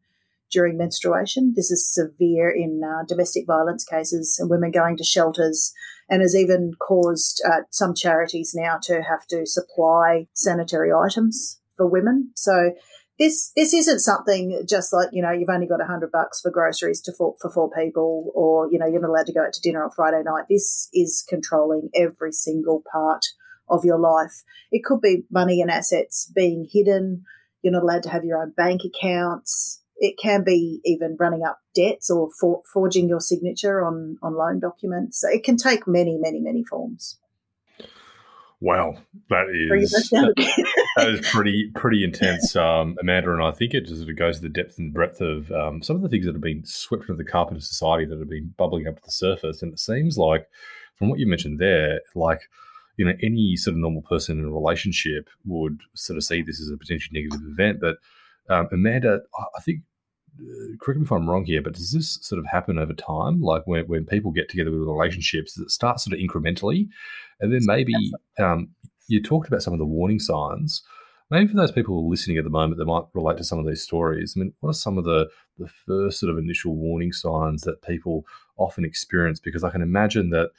[0.51, 1.53] during menstruation.
[1.55, 5.73] This is severe in uh, domestic violence cases and women going to shelters
[6.09, 11.87] and has even caused uh, some charities now to have to supply sanitary items for
[11.87, 12.31] women.
[12.35, 12.71] So
[13.19, 16.51] this this isn't something just like you know you've only got a hundred bucks for
[16.51, 19.53] groceries to for, for four people, or you know you're not allowed to go out
[19.53, 20.45] to dinner on Friday night.
[20.49, 23.25] This is controlling every single part
[23.69, 24.43] of your life.
[24.71, 27.23] It could be money and assets being hidden.
[27.61, 29.81] You're not allowed to have your own bank accounts.
[29.99, 34.59] It can be even running up debts or for, forging your signature on on loan
[34.59, 35.21] documents.
[35.21, 37.19] So it can take many, many, many forms.
[38.59, 38.97] Wow,
[39.29, 40.09] that is
[40.95, 43.31] that is pretty pretty intense, um, Amanda.
[43.31, 45.83] And I think it just sort of goes to the depth and breadth of um,
[45.83, 48.29] some of the things that have been swept under the carpet of society that have
[48.29, 49.61] been bubbling up to the surface.
[49.61, 50.47] And it seems like,
[50.95, 52.41] from what you mentioned there, like
[52.97, 56.59] you know, any sort of normal person in a relationship would sort of see this
[56.59, 57.79] as a potentially negative event.
[57.79, 57.97] But
[58.49, 59.21] um, Amanda,
[59.55, 59.81] I think
[60.39, 63.41] uh, correct me if I'm wrong here, but does this sort of happen over time?
[63.41, 66.87] Like when, when people get together with relationships, does it start sort of incrementally?
[67.39, 67.93] And then maybe
[68.39, 68.69] um,
[69.07, 70.83] you talked about some of the warning signs.
[71.29, 73.81] Maybe for those people listening at the moment that might relate to some of these
[73.81, 75.27] stories, I mean, what are some of the,
[75.57, 78.25] the first sort of initial warning signs that people
[78.57, 79.39] often experience?
[79.39, 80.51] Because I can imagine that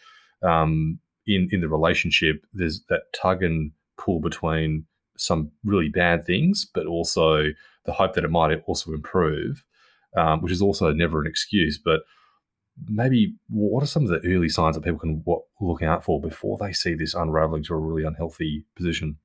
[0.42, 4.84] um, in, in the relationship, there's that tug and pull between
[5.16, 7.46] some really bad things, but also
[7.88, 9.64] the hope that it might also improve
[10.16, 11.78] um, which is also never an excuse.
[11.78, 12.00] But
[12.86, 15.24] maybe what are some of the early signs that people can
[15.60, 19.18] look out for before they see this unraveling to a really unhealthy position?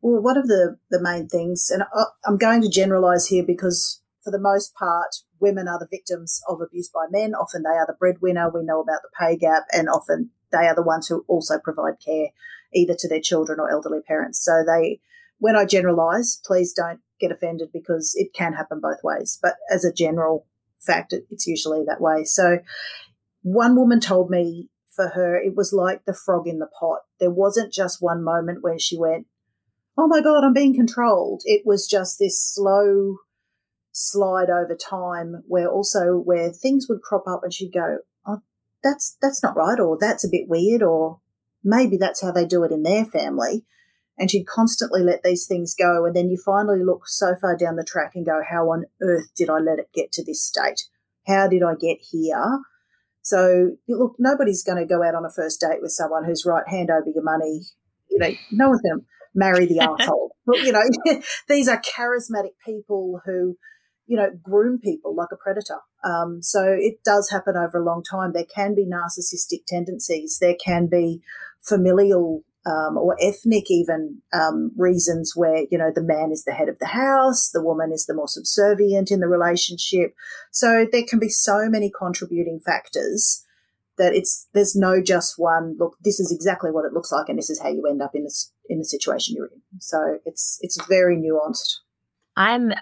[0.00, 1.84] Well, one of the, the main things, and
[2.26, 6.60] I'm going to generalize here because for the most part, women are the victims of
[6.60, 7.34] abuse by men.
[7.34, 8.50] Often they are the breadwinner.
[8.50, 12.00] We know about the pay gap, and often they are the ones who also provide
[12.04, 12.28] care
[12.74, 14.42] either to their children or elderly parents.
[14.42, 15.00] So they,
[15.38, 19.38] when I generalize, please don't get offended because it can happen both ways.
[19.40, 20.46] But as a general
[20.80, 22.24] fact, it, it's usually that way.
[22.24, 22.58] So
[23.42, 27.00] one woman told me for her, it was like the frog in the pot.
[27.18, 29.26] There wasn't just one moment where she went,
[29.96, 31.42] Oh my God, I'm being controlled.
[31.44, 33.18] It was just this slow
[33.92, 38.42] slide over time where also where things would crop up and she'd go, Oh,
[38.82, 39.78] that's, that's not right.
[39.78, 40.82] Or that's a bit weird.
[40.82, 41.20] Or
[41.62, 43.64] maybe that's how they do it in their family
[44.18, 46.04] and she'd constantly let these things go.
[46.04, 49.30] And then you finally look so far down the track and go, how on earth
[49.36, 50.88] did I let it get to this state?
[51.26, 52.60] How did I get here?
[53.22, 56.68] So, look, nobody's going to go out on a first date with someone who's right,
[56.68, 57.62] hand over your money.
[58.10, 60.36] You know, no one's going to marry the asshole.
[60.46, 60.82] But, you know,
[61.48, 63.56] these are charismatic people who,
[64.06, 65.78] you know, groom people like a predator.
[66.04, 68.32] Um, so it does happen over a long time.
[68.32, 70.38] There can be narcissistic tendencies.
[70.38, 71.22] There can be
[71.62, 76.68] familial um, or ethnic even um, reasons where you know the man is the head
[76.68, 80.14] of the house, the woman is the more subservient in the relationship.
[80.50, 83.44] So there can be so many contributing factors
[83.98, 85.96] that it's there's no just one look.
[86.02, 88.24] This is exactly what it looks like, and this is how you end up in
[88.24, 89.60] this in the situation you're in.
[89.80, 91.80] So it's it's very nuanced.
[92.36, 92.72] I'm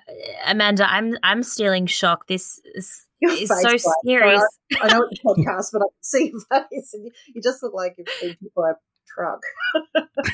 [0.47, 0.91] Amanda.
[0.91, 2.27] I'm I'm stealing shock.
[2.29, 4.43] This is, is so serious.
[4.81, 7.43] I, I know it's a podcast, but I can see your face, and you, you
[7.43, 8.79] just look like you've been people are
[9.15, 9.41] truck.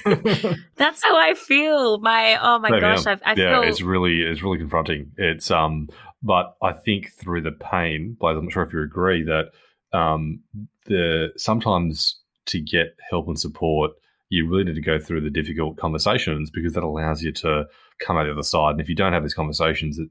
[0.76, 1.98] That's how I feel.
[1.98, 3.20] My oh my Same gosh, here.
[3.24, 5.12] I, I yeah, feel it's really it's really confronting.
[5.16, 5.88] It's um,
[6.22, 9.50] but I think through the pain, Blaze, I'm not sure if you agree that
[9.96, 10.40] um,
[10.86, 13.92] the sometimes to get help and support,
[14.28, 17.66] you really need to go through the difficult conversations because that allows you to
[18.00, 18.72] come out the other side.
[18.72, 20.08] And if you don't have these conversations, it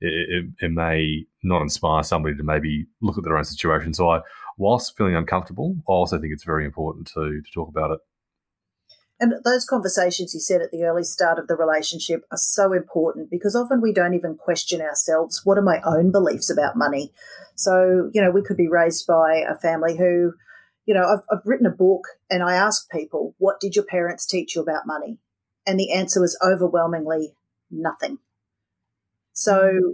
[0.00, 3.92] it, it, it may not inspire somebody to maybe look at their own situation.
[3.92, 4.20] So I,
[4.56, 8.00] whilst feeling uncomfortable, I also think it's very important to to talk about it.
[9.20, 13.30] And those conversations you said at the early start of the relationship are so important
[13.30, 15.42] because often we don't even question ourselves.
[15.44, 17.12] What are my own beliefs about money?
[17.54, 20.32] So, you know, we could be raised by a family who,
[20.86, 24.24] you know, I've, I've written a book and I ask people, what did your parents
[24.24, 25.18] teach you about money?
[25.66, 27.34] And the answer was overwhelmingly
[27.70, 28.18] nothing.
[29.34, 29.90] So mm-hmm.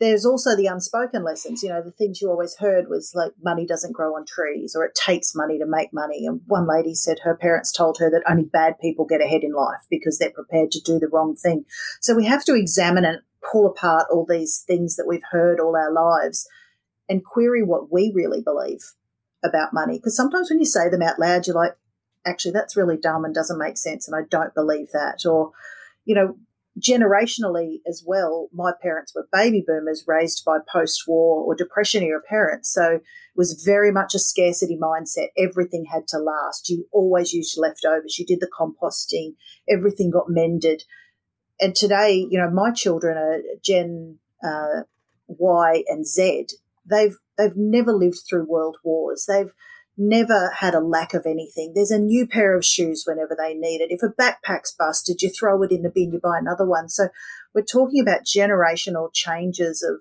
[0.00, 1.62] There's also the unspoken lessons.
[1.62, 4.84] You know, the things you always heard was like money doesn't grow on trees or
[4.84, 6.26] it takes money to make money.
[6.26, 9.52] And one lady said her parents told her that only bad people get ahead in
[9.52, 11.66] life because they're prepared to do the wrong thing.
[12.00, 13.18] So we have to examine and
[13.52, 16.48] pull apart all these things that we've heard all our lives
[17.08, 18.80] and query what we really believe
[19.44, 19.98] about money.
[19.98, 21.76] Because sometimes when you say them out loud, you're like,
[22.24, 24.08] actually, that's really dumb and doesn't make sense.
[24.08, 25.26] And I don't believe that.
[25.26, 25.52] Or,
[26.06, 26.36] you know,
[26.78, 32.20] generationally as well, my parents were baby boomers raised by post war or depression era
[32.28, 32.72] parents.
[32.72, 33.02] So it
[33.36, 35.28] was very much a scarcity mindset.
[35.36, 36.68] Everything had to last.
[36.68, 38.18] You always used leftovers.
[38.18, 39.34] You did the composting.
[39.68, 40.84] Everything got mended.
[41.58, 44.82] And today, you know, my children are Gen uh,
[45.26, 46.48] Y and Z.
[46.88, 49.26] They've they've never lived through world wars.
[49.28, 49.52] They've
[50.00, 51.72] never had a lack of anything.
[51.74, 53.90] There's a new pair of shoes whenever they need it.
[53.90, 56.88] If a backpack's busted, you throw it in the bin, you buy another one.
[56.88, 57.08] So
[57.54, 60.00] we're talking about generational changes of,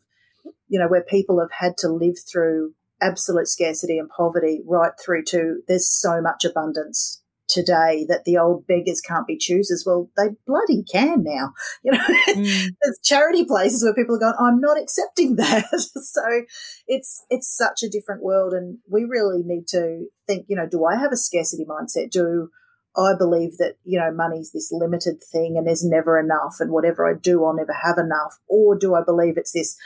[0.67, 5.23] you know, where people have had to live through absolute scarcity and poverty right through
[5.23, 9.83] to there's so much abundance today that the old beggars can't be choosers.
[9.85, 11.53] Well, they bloody can now.
[11.83, 12.67] You know, mm.
[12.81, 15.65] there's charity places where people are going, I'm not accepting that.
[15.71, 16.41] so
[16.87, 20.85] it's it's such a different world and we really need to think, you know, do
[20.85, 22.11] I have a scarcity mindset?
[22.11, 22.49] Do
[22.97, 27.09] I believe that, you know, money's this limited thing and there's never enough and whatever
[27.09, 28.37] I do I'll never have enough?
[28.47, 29.77] Or do I believe it's this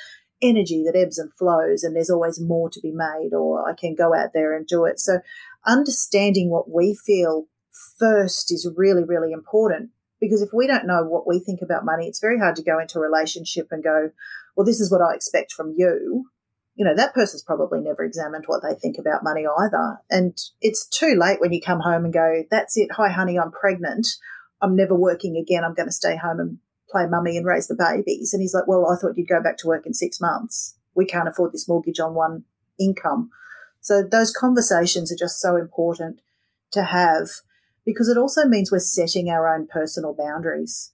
[0.41, 3.95] energy that ebbs and flows and there's always more to be made or I can
[3.95, 4.99] go out there and do it.
[4.99, 5.19] So
[5.65, 7.45] understanding what we feel
[7.99, 12.07] first is really, really important because if we don't know what we think about money,
[12.07, 14.11] it's very hard to go into a relationship and go,
[14.55, 16.29] well, this is what I expect from you.
[16.75, 19.99] You know, that person's probably never examined what they think about money either.
[20.09, 22.93] And it's too late when you come home and go, that's it.
[22.93, 24.07] Hi, honey, I'm pregnant.
[24.61, 25.63] I'm never working again.
[25.63, 26.57] I'm going to stay home and
[26.89, 28.33] play mummy and raise the babies.
[28.33, 30.75] And he's like, well, I thought you'd go back to work in six months.
[30.95, 32.45] We can't afford this mortgage on one
[32.79, 33.29] income.
[33.81, 36.21] So those conversations are just so important
[36.71, 37.29] to have
[37.85, 40.91] because it also means we're setting our own personal boundaries.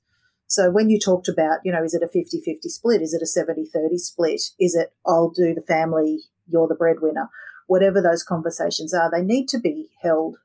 [0.47, 3.01] So when you talked about, you know, is it a 50 50 split?
[3.01, 4.41] Is it a 70 30 split?
[4.59, 7.29] Is it, I'll do the family, you're the breadwinner?
[7.67, 10.37] Whatever those conversations are, they need to be held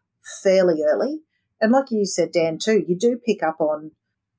[0.42, 1.20] fairly early.
[1.61, 3.92] And like you said, Dan, too, you do pick up on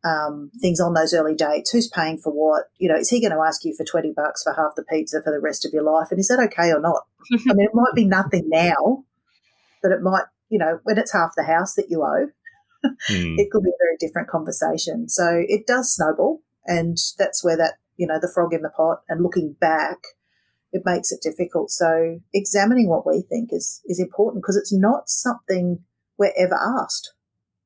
[0.04, 1.72] um, things on those early dates.
[1.72, 2.70] Who's paying for what?
[2.78, 5.22] You know, is he going to ask you for 20 bucks for half the pizza
[5.24, 6.10] for the rest of your life?
[6.12, 7.08] And is that okay or not?
[7.50, 9.04] I mean, it might be nothing now,
[9.82, 12.28] but it might you know, when it's half the house that you owe,
[13.10, 13.36] mm.
[13.38, 15.10] it could be a very different conversation.
[15.10, 16.42] So it does snowball.
[16.66, 19.98] And that's where that, you know, the frog in the pot and looking back,
[20.72, 21.72] it makes it difficult.
[21.72, 25.80] So examining what we think is, is important because it's not something
[26.18, 27.14] we're ever asked.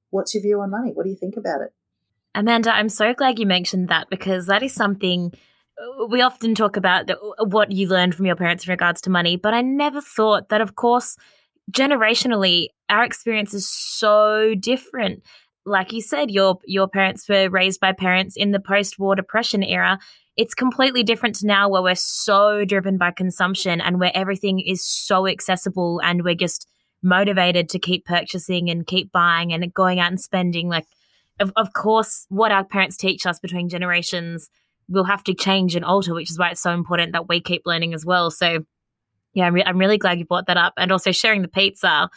[0.10, 0.92] What's your view on money?
[0.94, 1.74] What do you think about it?
[2.36, 5.34] Amanda, I'm so glad you mentioned that because that is something
[5.80, 7.16] uh, we often talk about the,
[7.46, 10.62] what you learned from your parents in regards to money, but I never thought that,
[10.62, 11.16] of course,
[11.70, 15.24] generationally, our experience is so different.
[15.66, 20.00] Like you said, your your parents were raised by parents in the post-war depression era.
[20.36, 24.84] It's completely different to now where we're so driven by consumption and where everything is
[24.84, 26.66] so accessible and we're just
[27.04, 30.70] motivated to keep purchasing and keep buying and going out and spending.
[30.70, 30.86] Like,
[31.40, 34.50] of, of course, what our parents teach us between generations
[34.88, 37.64] will have to change and alter, which is why it's so important that we keep
[37.66, 38.32] learning as well.
[38.32, 38.66] So
[39.34, 40.74] yeah, I'm, re- I'm really glad you brought that up.
[40.78, 42.10] And also sharing the pizza.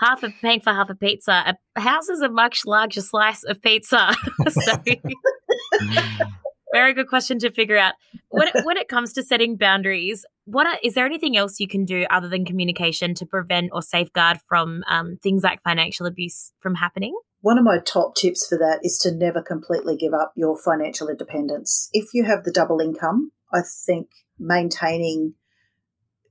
[0.00, 1.56] Half of paying for half a pizza.
[1.76, 4.14] A house is a much larger slice of pizza.
[4.48, 4.72] so,
[6.72, 7.94] very good question to figure out.
[8.28, 11.66] When it, when it comes to setting boundaries, what are, is there anything else you
[11.66, 16.52] can do other than communication to prevent or safeguard from um, things like financial abuse
[16.60, 17.16] from happening?
[17.40, 21.08] One of my top tips for that is to never completely give up your financial
[21.08, 21.88] independence.
[21.92, 25.34] If you have the double income, I think maintaining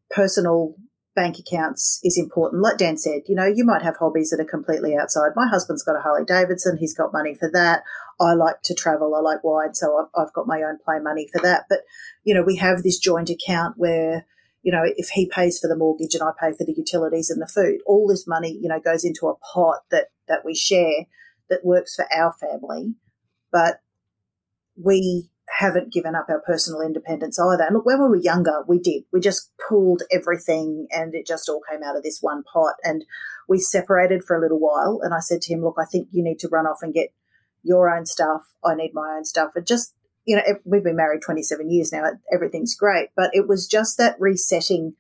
[0.09, 0.75] personal
[1.17, 2.61] bank accounts is important.
[2.61, 5.31] Like Dan said, you know, you might have hobbies that are completely outside.
[5.35, 6.77] My husband's got a Harley Davidson.
[6.77, 7.81] He's got money for that.
[8.19, 9.15] I like to travel.
[9.15, 9.73] I like wine.
[9.73, 11.65] So I've, got my own play money for that.
[11.67, 11.79] But,
[12.23, 14.27] you know, we have this joint account where,
[14.61, 17.41] you know, if he pays for the mortgage and I pay for the utilities and
[17.41, 21.05] the food, all this money, you know, goes into a pot that, that we share
[21.49, 22.93] that works for our family.
[23.51, 23.81] But
[24.75, 27.63] we haven't given up our personal independence either.
[27.63, 29.05] And look, when we were younger, we did.
[29.11, 32.75] We just pooled everything and it just all came out of this one pot.
[32.83, 33.03] And
[33.49, 34.99] we separated for a little while.
[35.01, 37.11] And I said to him, Look, I think you need to run off and get
[37.63, 38.53] your own stuff.
[38.63, 39.53] I need my own stuff.
[39.55, 39.95] And just,
[40.25, 42.03] you know, we've been married 27 years now.
[42.31, 43.09] Everything's great.
[43.15, 44.93] But it was just that resetting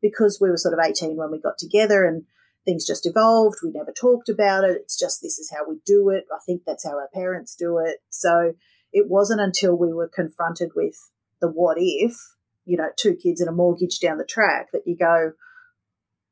[0.00, 2.24] because we were sort of 18 when we got together and
[2.64, 3.56] things just evolved.
[3.62, 4.78] We never talked about it.
[4.80, 6.24] It's just this is how we do it.
[6.32, 7.98] I think that's how our parents do it.
[8.08, 8.54] So,
[8.92, 12.16] it wasn't until we were confronted with the what if,
[12.64, 15.32] you know, two kids and a mortgage down the track that you go,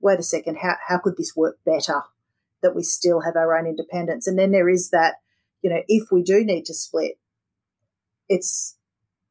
[0.00, 2.02] wait a second, how, how could this work better?
[2.62, 4.26] That we still have our own independence.
[4.26, 5.16] And then there is that,
[5.62, 7.18] you know, if we do need to split,
[8.28, 8.76] it's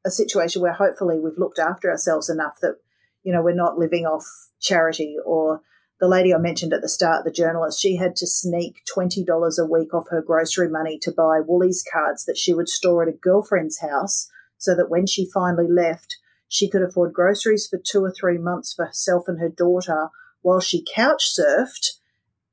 [0.05, 2.77] a situation where hopefully we've looked after ourselves enough that,
[3.23, 4.25] you know, we're not living off
[4.59, 5.61] charity or
[5.99, 9.25] the lady I mentioned at the start, the journalist, she had to sneak $20
[9.57, 13.09] a week off her grocery money to buy Woolies cards that she would store at
[13.09, 16.17] a girlfriend's house so that when she finally left,
[16.47, 20.09] she could afford groceries for two or three months for herself and her daughter
[20.41, 21.97] while she couch surfed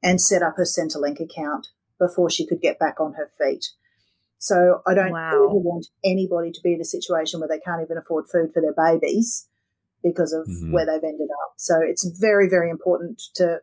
[0.03, 1.69] and set up her Centrelink account
[1.99, 3.67] before she could get back on her feet.
[4.39, 5.29] So I don't wow.
[5.29, 8.61] ever want anybody to be in a situation where they can't even afford food for
[8.61, 9.49] their babies
[10.03, 10.73] because of mm-hmm.
[10.73, 11.55] where they've ended up.
[11.57, 13.59] So it's very, very important to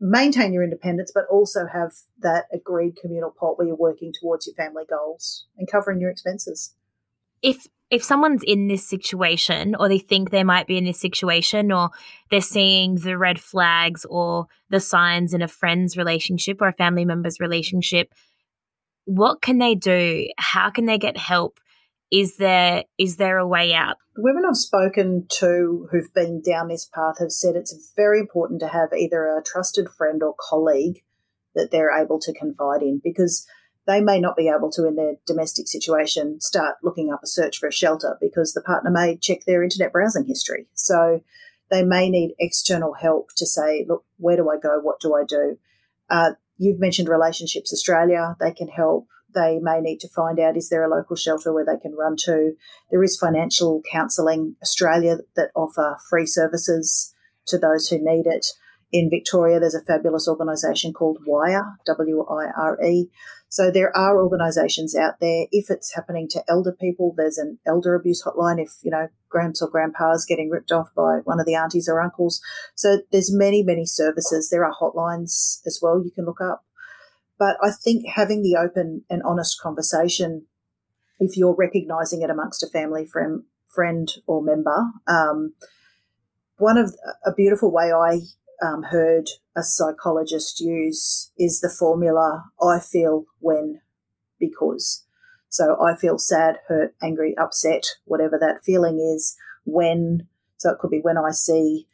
[0.00, 4.54] maintain your independence, but also have that agreed communal pot where you're working towards your
[4.54, 6.74] family goals and covering your expenses.
[7.42, 11.72] If if someone's in this situation or they think they might be in this situation
[11.72, 11.90] or
[12.30, 17.04] they're seeing the red flags or the signs in a friend's relationship or a family
[17.04, 18.14] member's relationship,
[19.06, 20.28] what can they do?
[20.38, 21.58] How can they get help?
[22.10, 23.96] Is there is there a way out?
[24.16, 28.60] The women I've spoken to who've been down this path have said it's very important
[28.60, 31.02] to have either a trusted friend or colleague
[31.54, 33.46] that they're able to confide in because
[33.86, 37.58] they may not be able to in their domestic situation start looking up a search
[37.58, 40.66] for a shelter because the partner may check their internet browsing history.
[40.74, 41.22] So
[41.70, 44.80] they may need external help to say, look, where do I go?
[44.80, 45.58] What do I do?
[46.08, 48.36] Uh, you've mentioned Relationships Australia.
[48.38, 51.64] They can help they may need to find out is there a local shelter where
[51.64, 52.52] they can run to.
[52.90, 57.14] There is Financial Counselling Australia that offer free services
[57.46, 58.46] to those who need it.
[58.92, 63.08] In Victoria, there's a fabulous organisation called WIRE, W I R E.
[63.48, 65.46] So there are organisations out there.
[65.50, 68.60] If it's happening to elder people, there's an elder abuse hotline.
[68.60, 72.00] If you know gramps or grandpas getting ripped off by one of the aunties or
[72.00, 72.40] uncles,
[72.74, 74.50] so there's many many services.
[74.50, 76.64] There are hotlines as well you can look up.
[77.40, 80.44] But I think having the open and honest conversation,
[81.18, 85.54] if you're recognizing it amongst a family friend, friend or member, um,
[86.58, 88.20] one of a beautiful way I
[88.62, 93.80] um, heard a psychologist use is the formula I feel when
[94.38, 95.06] because.
[95.48, 99.34] So I feel sad, hurt, angry, upset, whatever that feeling is
[99.64, 100.28] when.
[100.58, 101.86] So it could be when I see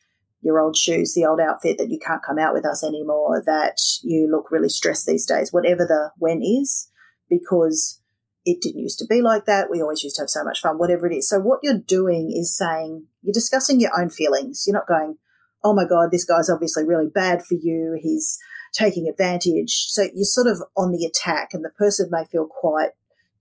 [0.47, 3.77] your old shoes, the old outfit that you can't come out with us anymore, that
[4.03, 6.89] you look really stressed these days, whatever the when is,
[7.29, 8.01] because
[8.45, 9.69] it didn't used to be like that.
[9.71, 11.29] We always used to have so much fun, whatever it is.
[11.29, 14.65] So, what you're doing is saying you're discussing your own feelings.
[14.67, 15.17] You're not going,
[15.65, 17.99] oh my God, this guy's obviously really bad for you.
[18.01, 18.39] He's
[18.73, 19.87] taking advantage.
[19.89, 22.91] So, you're sort of on the attack, and the person may feel quite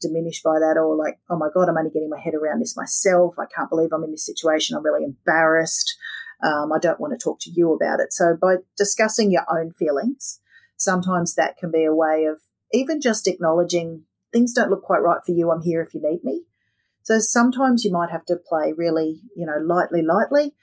[0.02, 2.76] diminished by that or like, oh my God, I'm only getting my head around this
[2.76, 3.36] myself.
[3.40, 4.76] I can't believe I'm in this situation.
[4.76, 5.96] I'm really embarrassed.
[6.44, 8.14] Um, I don't want to talk to you about it.
[8.14, 10.40] So by discussing your own feelings,
[10.78, 12.42] sometimes that can be a way of
[12.74, 15.52] even just acknowledging things don't look quite right for you.
[15.52, 16.44] I'm here if you need me.
[17.04, 20.54] So sometimes you might have to play really, you know, lightly, lightly.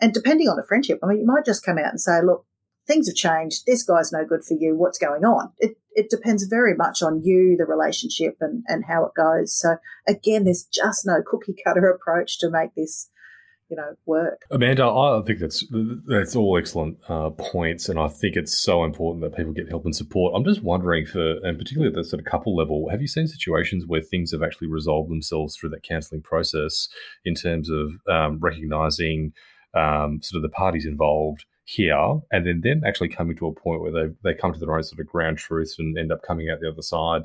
[0.00, 2.46] And depending on the friendship, I mean, you might just come out and say, look,
[2.86, 3.64] things have changed.
[3.66, 4.76] This guy's no good for you.
[4.76, 5.52] What's going on?
[5.58, 9.56] It, it depends very much on you, the relationship, and, and how it goes.
[9.56, 13.08] So, again, there's just no cookie cutter approach to make this
[13.68, 14.44] you know work.
[14.50, 15.64] Amanda, I think that's
[16.06, 19.84] that's all excellent uh, points, and I think it's so important that people get help
[19.84, 20.34] and support.
[20.36, 23.26] I'm just wondering, for and particularly at the sort of couple level, have you seen
[23.26, 26.88] situations where things have actually resolved themselves through that counselling process
[27.24, 29.32] in terms of um, recognizing
[29.74, 31.44] um, sort of the parties involved?
[31.66, 34.76] here and then them actually coming to a point where they they come to their
[34.76, 37.22] own sort of ground truths and end up coming out the other side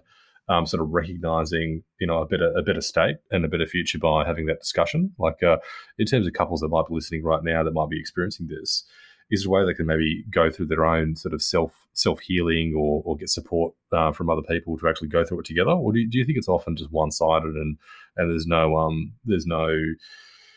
[0.49, 3.99] um, sort of recognizing you know a better a better state and a better future
[3.99, 5.13] by having that discussion.
[5.17, 5.57] Like uh,
[5.97, 8.83] in terms of couples that might be listening right now that might be experiencing this,
[9.29, 12.73] is a way they can maybe go through their own sort of self self healing
[12.75, 15.93] or, or get support uh, from other people to actually go through it together, or
[15.93, 17.77] do you, do you think it's often just one sided and
[18.17, 19.69] and there's no um there's no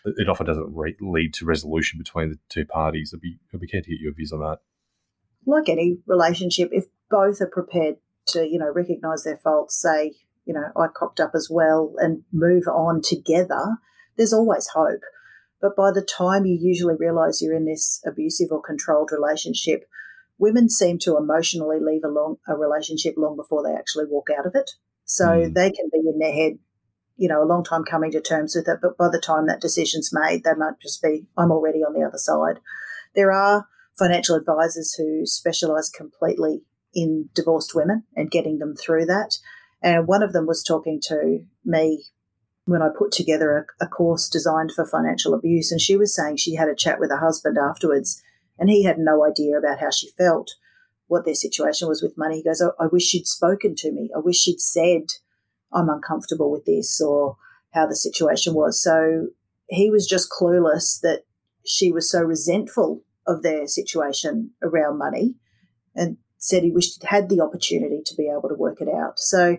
[0.05, 3.13] it often doesn't re- lead to resolution between the two parties.
[3.15, 4.59] I'd be I'd be keen to get your views on that.
[5.45, 7.97] Like any relationship, if both are prepared
[8.29, 10.15] to you know recognize their faults, say
[10.45, 13.79] you know I cocked up as well, and move on together,
[14.17, 15.03] there's always hope.
[15.61, 19.85] But by the time you usually realize you're in this abusive or controlled relationship,
[20.37, 24.45] women seem to emotionally leave a, long, a relationship long before they actually walk out
[24.45, 24.73] of it.
[25.05, 25.55] So mm.
[25.55, 26.59] they can be in their head,
[27.17, 28.81] you know, a long time coming to terms with it.
[28.83, 32.05] But by the time that decision's made, they might just be, I'm already on the
[32.05, 32.61] other side.
[33.15, 36.63] There are financial advisors who specialize completely
[36.95, 39.39] in divorced women and getting them through that.
[39.83, 42.05] And one of them was talking to me
[42.65, 45.73] when I put together a, a, course designed for financial abuse.
[45.73, 48.23] And she was saying she had a chat with her husband afterwards,
[48.59, 50.53] and he had no idea about how she felt,
[51.09, 52.37] what their situation was with money.
[52.37, 54.11] He goes, I, wish she'd spoken to me.
[54.15, 55.07] I wish she'd said,
[55.73, 57.37] I'm uncomfortable with this, or
[57.73, 58.81] how the situation was.
[58.81, 59.29] So
[59.69, 61.23] he was just clueless that
[61.67, 65.35] she was so resentful of their situation around money
[65.95, 69.19] and said he wished he'd had the opportunity to be able to work it out.
[69.19, 69.59] So,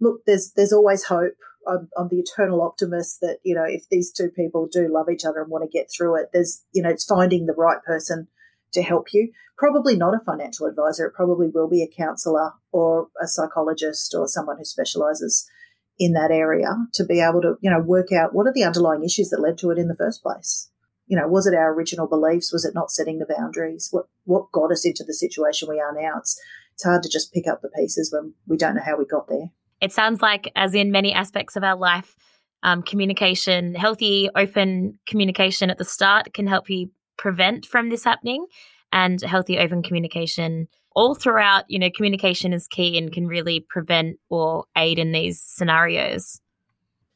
[0.00, 1.34] look, there's there's always hope.
[1.68, 5.24] I'm, I'm, the eternal optimist that you know if these two people do love each
[5.24, 8.28] other and want to get through it, there's you know it's finding the right person
[8.72, 9.32] to help you.
[9.58, 11.06] Probably not a financial advisor.
[11.06, 15.50] It probably will be a counselor or a psychologist or someone who specializes
[15.98, 19.04] in that area to be able to you know work out what are the underlying
[19.04, 20.70] issues that led to it in the first place.
[21.10, 22.52] You know, was it our original beliefs?
[22.52, 23.88] Was it not setting the boundaries?
[23.90, 26.18] What what got us into the situation we are now?
[26.18, 26.40] It's
[26.72, 29.26] it's hard to just pick up the pieces when we don't know how we got
[29.28, 29.50] there.
[29.80, 32.14] It sounds like, as in many aspects of our life,
[32.62, 38.46] um, communication, healthy, open communication at the start can help you prevent from this happening.
[38.92, 44.18] And healthy, open communication all throughout, you know, communication is key and can really prevent
[44.28, 46.40] or aid in these scenarios.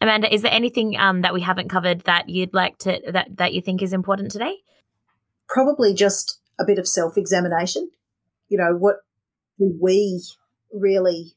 [0.05, 3.55] Amanda, is there anything um, that we haven't covered that you'd like to that that
[3.55, 4.59] you think is important today?
[5.49, 7.91] Probably just a bit of self examination.
[8.49, 8.97] You know, what
[9.59, 10.23] do we
[10.73, 11.37] really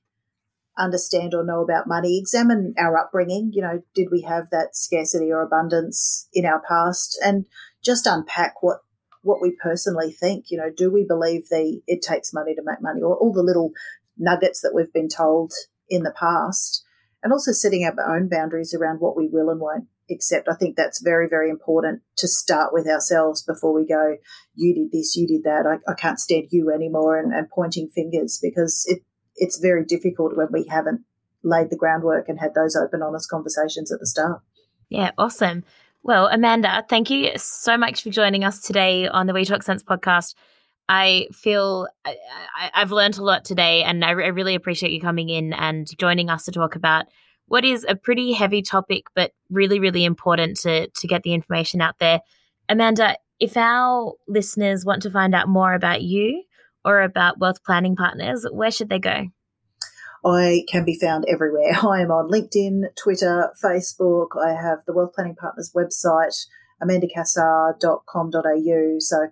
[0.77, 3.51] understand or know about money, examine our upbringing.
[3.53, 7.17] You know, did we have that scarcity or abundance in our past?
[7.23, 7.45] And
[7.81, 8.81] just unpack what
[9.21, 10.51] what we personally think.
[10.51, 13.41] You know, do we believe the it takes money to make money, or all the
[13.41, 13.71] little
[14.17, 15.53] nuggets that we've been told
[15.89, 16.83] in the past,
[17.27, 20.47] and also setting up our own boundaries around what we will and won't accept.
[20.49, 24.15] I think that's very, very important to start with ourselves before we go,
[24.55, 27.89] you did this, you did that, I, I can't stand you anymore, and, and pointing
[27.89, 29.01] fingers because it,
[29.35, 31.01] it's very difficult when we haven't
[31.43, 34.39] laid the groundwork and had those open, honest conversations at the start.
[34.87, 35.65] Yeah, awesome.
[36.03, 39.83] Well, Amanda, thank you so much for joining us today on the We Talk Cents
[39.83, 40.33] podcast.
[40.89, 42.15] I feel I,
[42.73, 46.45] have learned a lot today, and I, really appreciate you coming in and joining us
[46.45, 47.07] to talk about
[47.47, 51.81] what is a pretty heavy topic, but really, really important to to get the information
[51.81, 52.21] out there.
[52.69, 56.43] Amanda, if our listeners want to find out more about you
[56.85, 59.27] or about wealth planning partners, where should they go?
[60.25, 61.73] I can be found everywhere.
[61.83, 64.29] I am on LinkedIn, Twitter, Facebook.
[64.41, 66.47] I have the Wealth Planning Partners website,
[66.81, 68.95] amandacassar.com.au.
[68.99, 69.27] So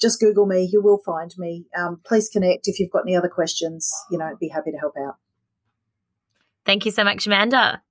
[0.00, 1.66] just Google me, you will find me.
[1.76, 3.90] Um, please connect if you've got any other questions.
[4.10, 5.16] You know, I'd be happy to help out.
[6.64, 7.82] Thank you so much, Amanda.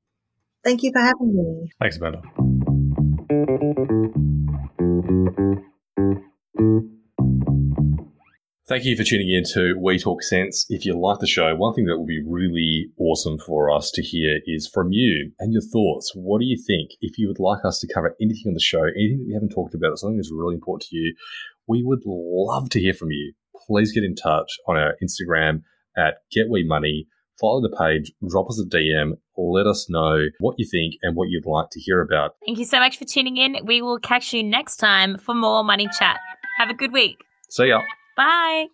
[0.64, 1.72] Thank you for having me.
[1.80, 2.22] Thanks, Amanda.
[8.66, 10.66] Thank you for tuning in to We Talk Cents.
[10.70, 14.02] If you like the show, one thing that would be really awesome for us to
[14.02, 16.14] hear is from you and your thoughts.
[16.16, 16.92] What do you think?
[17.02, 19.54] If you would like us to cover anything on the show, anything that we haven't
[19.54, 21.14] talked about, something that's really important to you,
[21.68, 23.34] we would love to hear from you.
[23.68, 25.62] Please get in touch on our Instagram
[25.98, 27.08] at GetWeMoney.
[27.40, 31.16] Follow the page, drop us a DM, or let us know what you think and
[31.16, 32.36] what you'd like to hear about.
[32.46, 33.58] Thank you so much for tuning in.
[33.66, 36.20] We will catch you next time for more money chat.
[36.60, 37.18] Have a good week.
[37.50, 37.82] See ya.
[38.16, 38.68] Bye.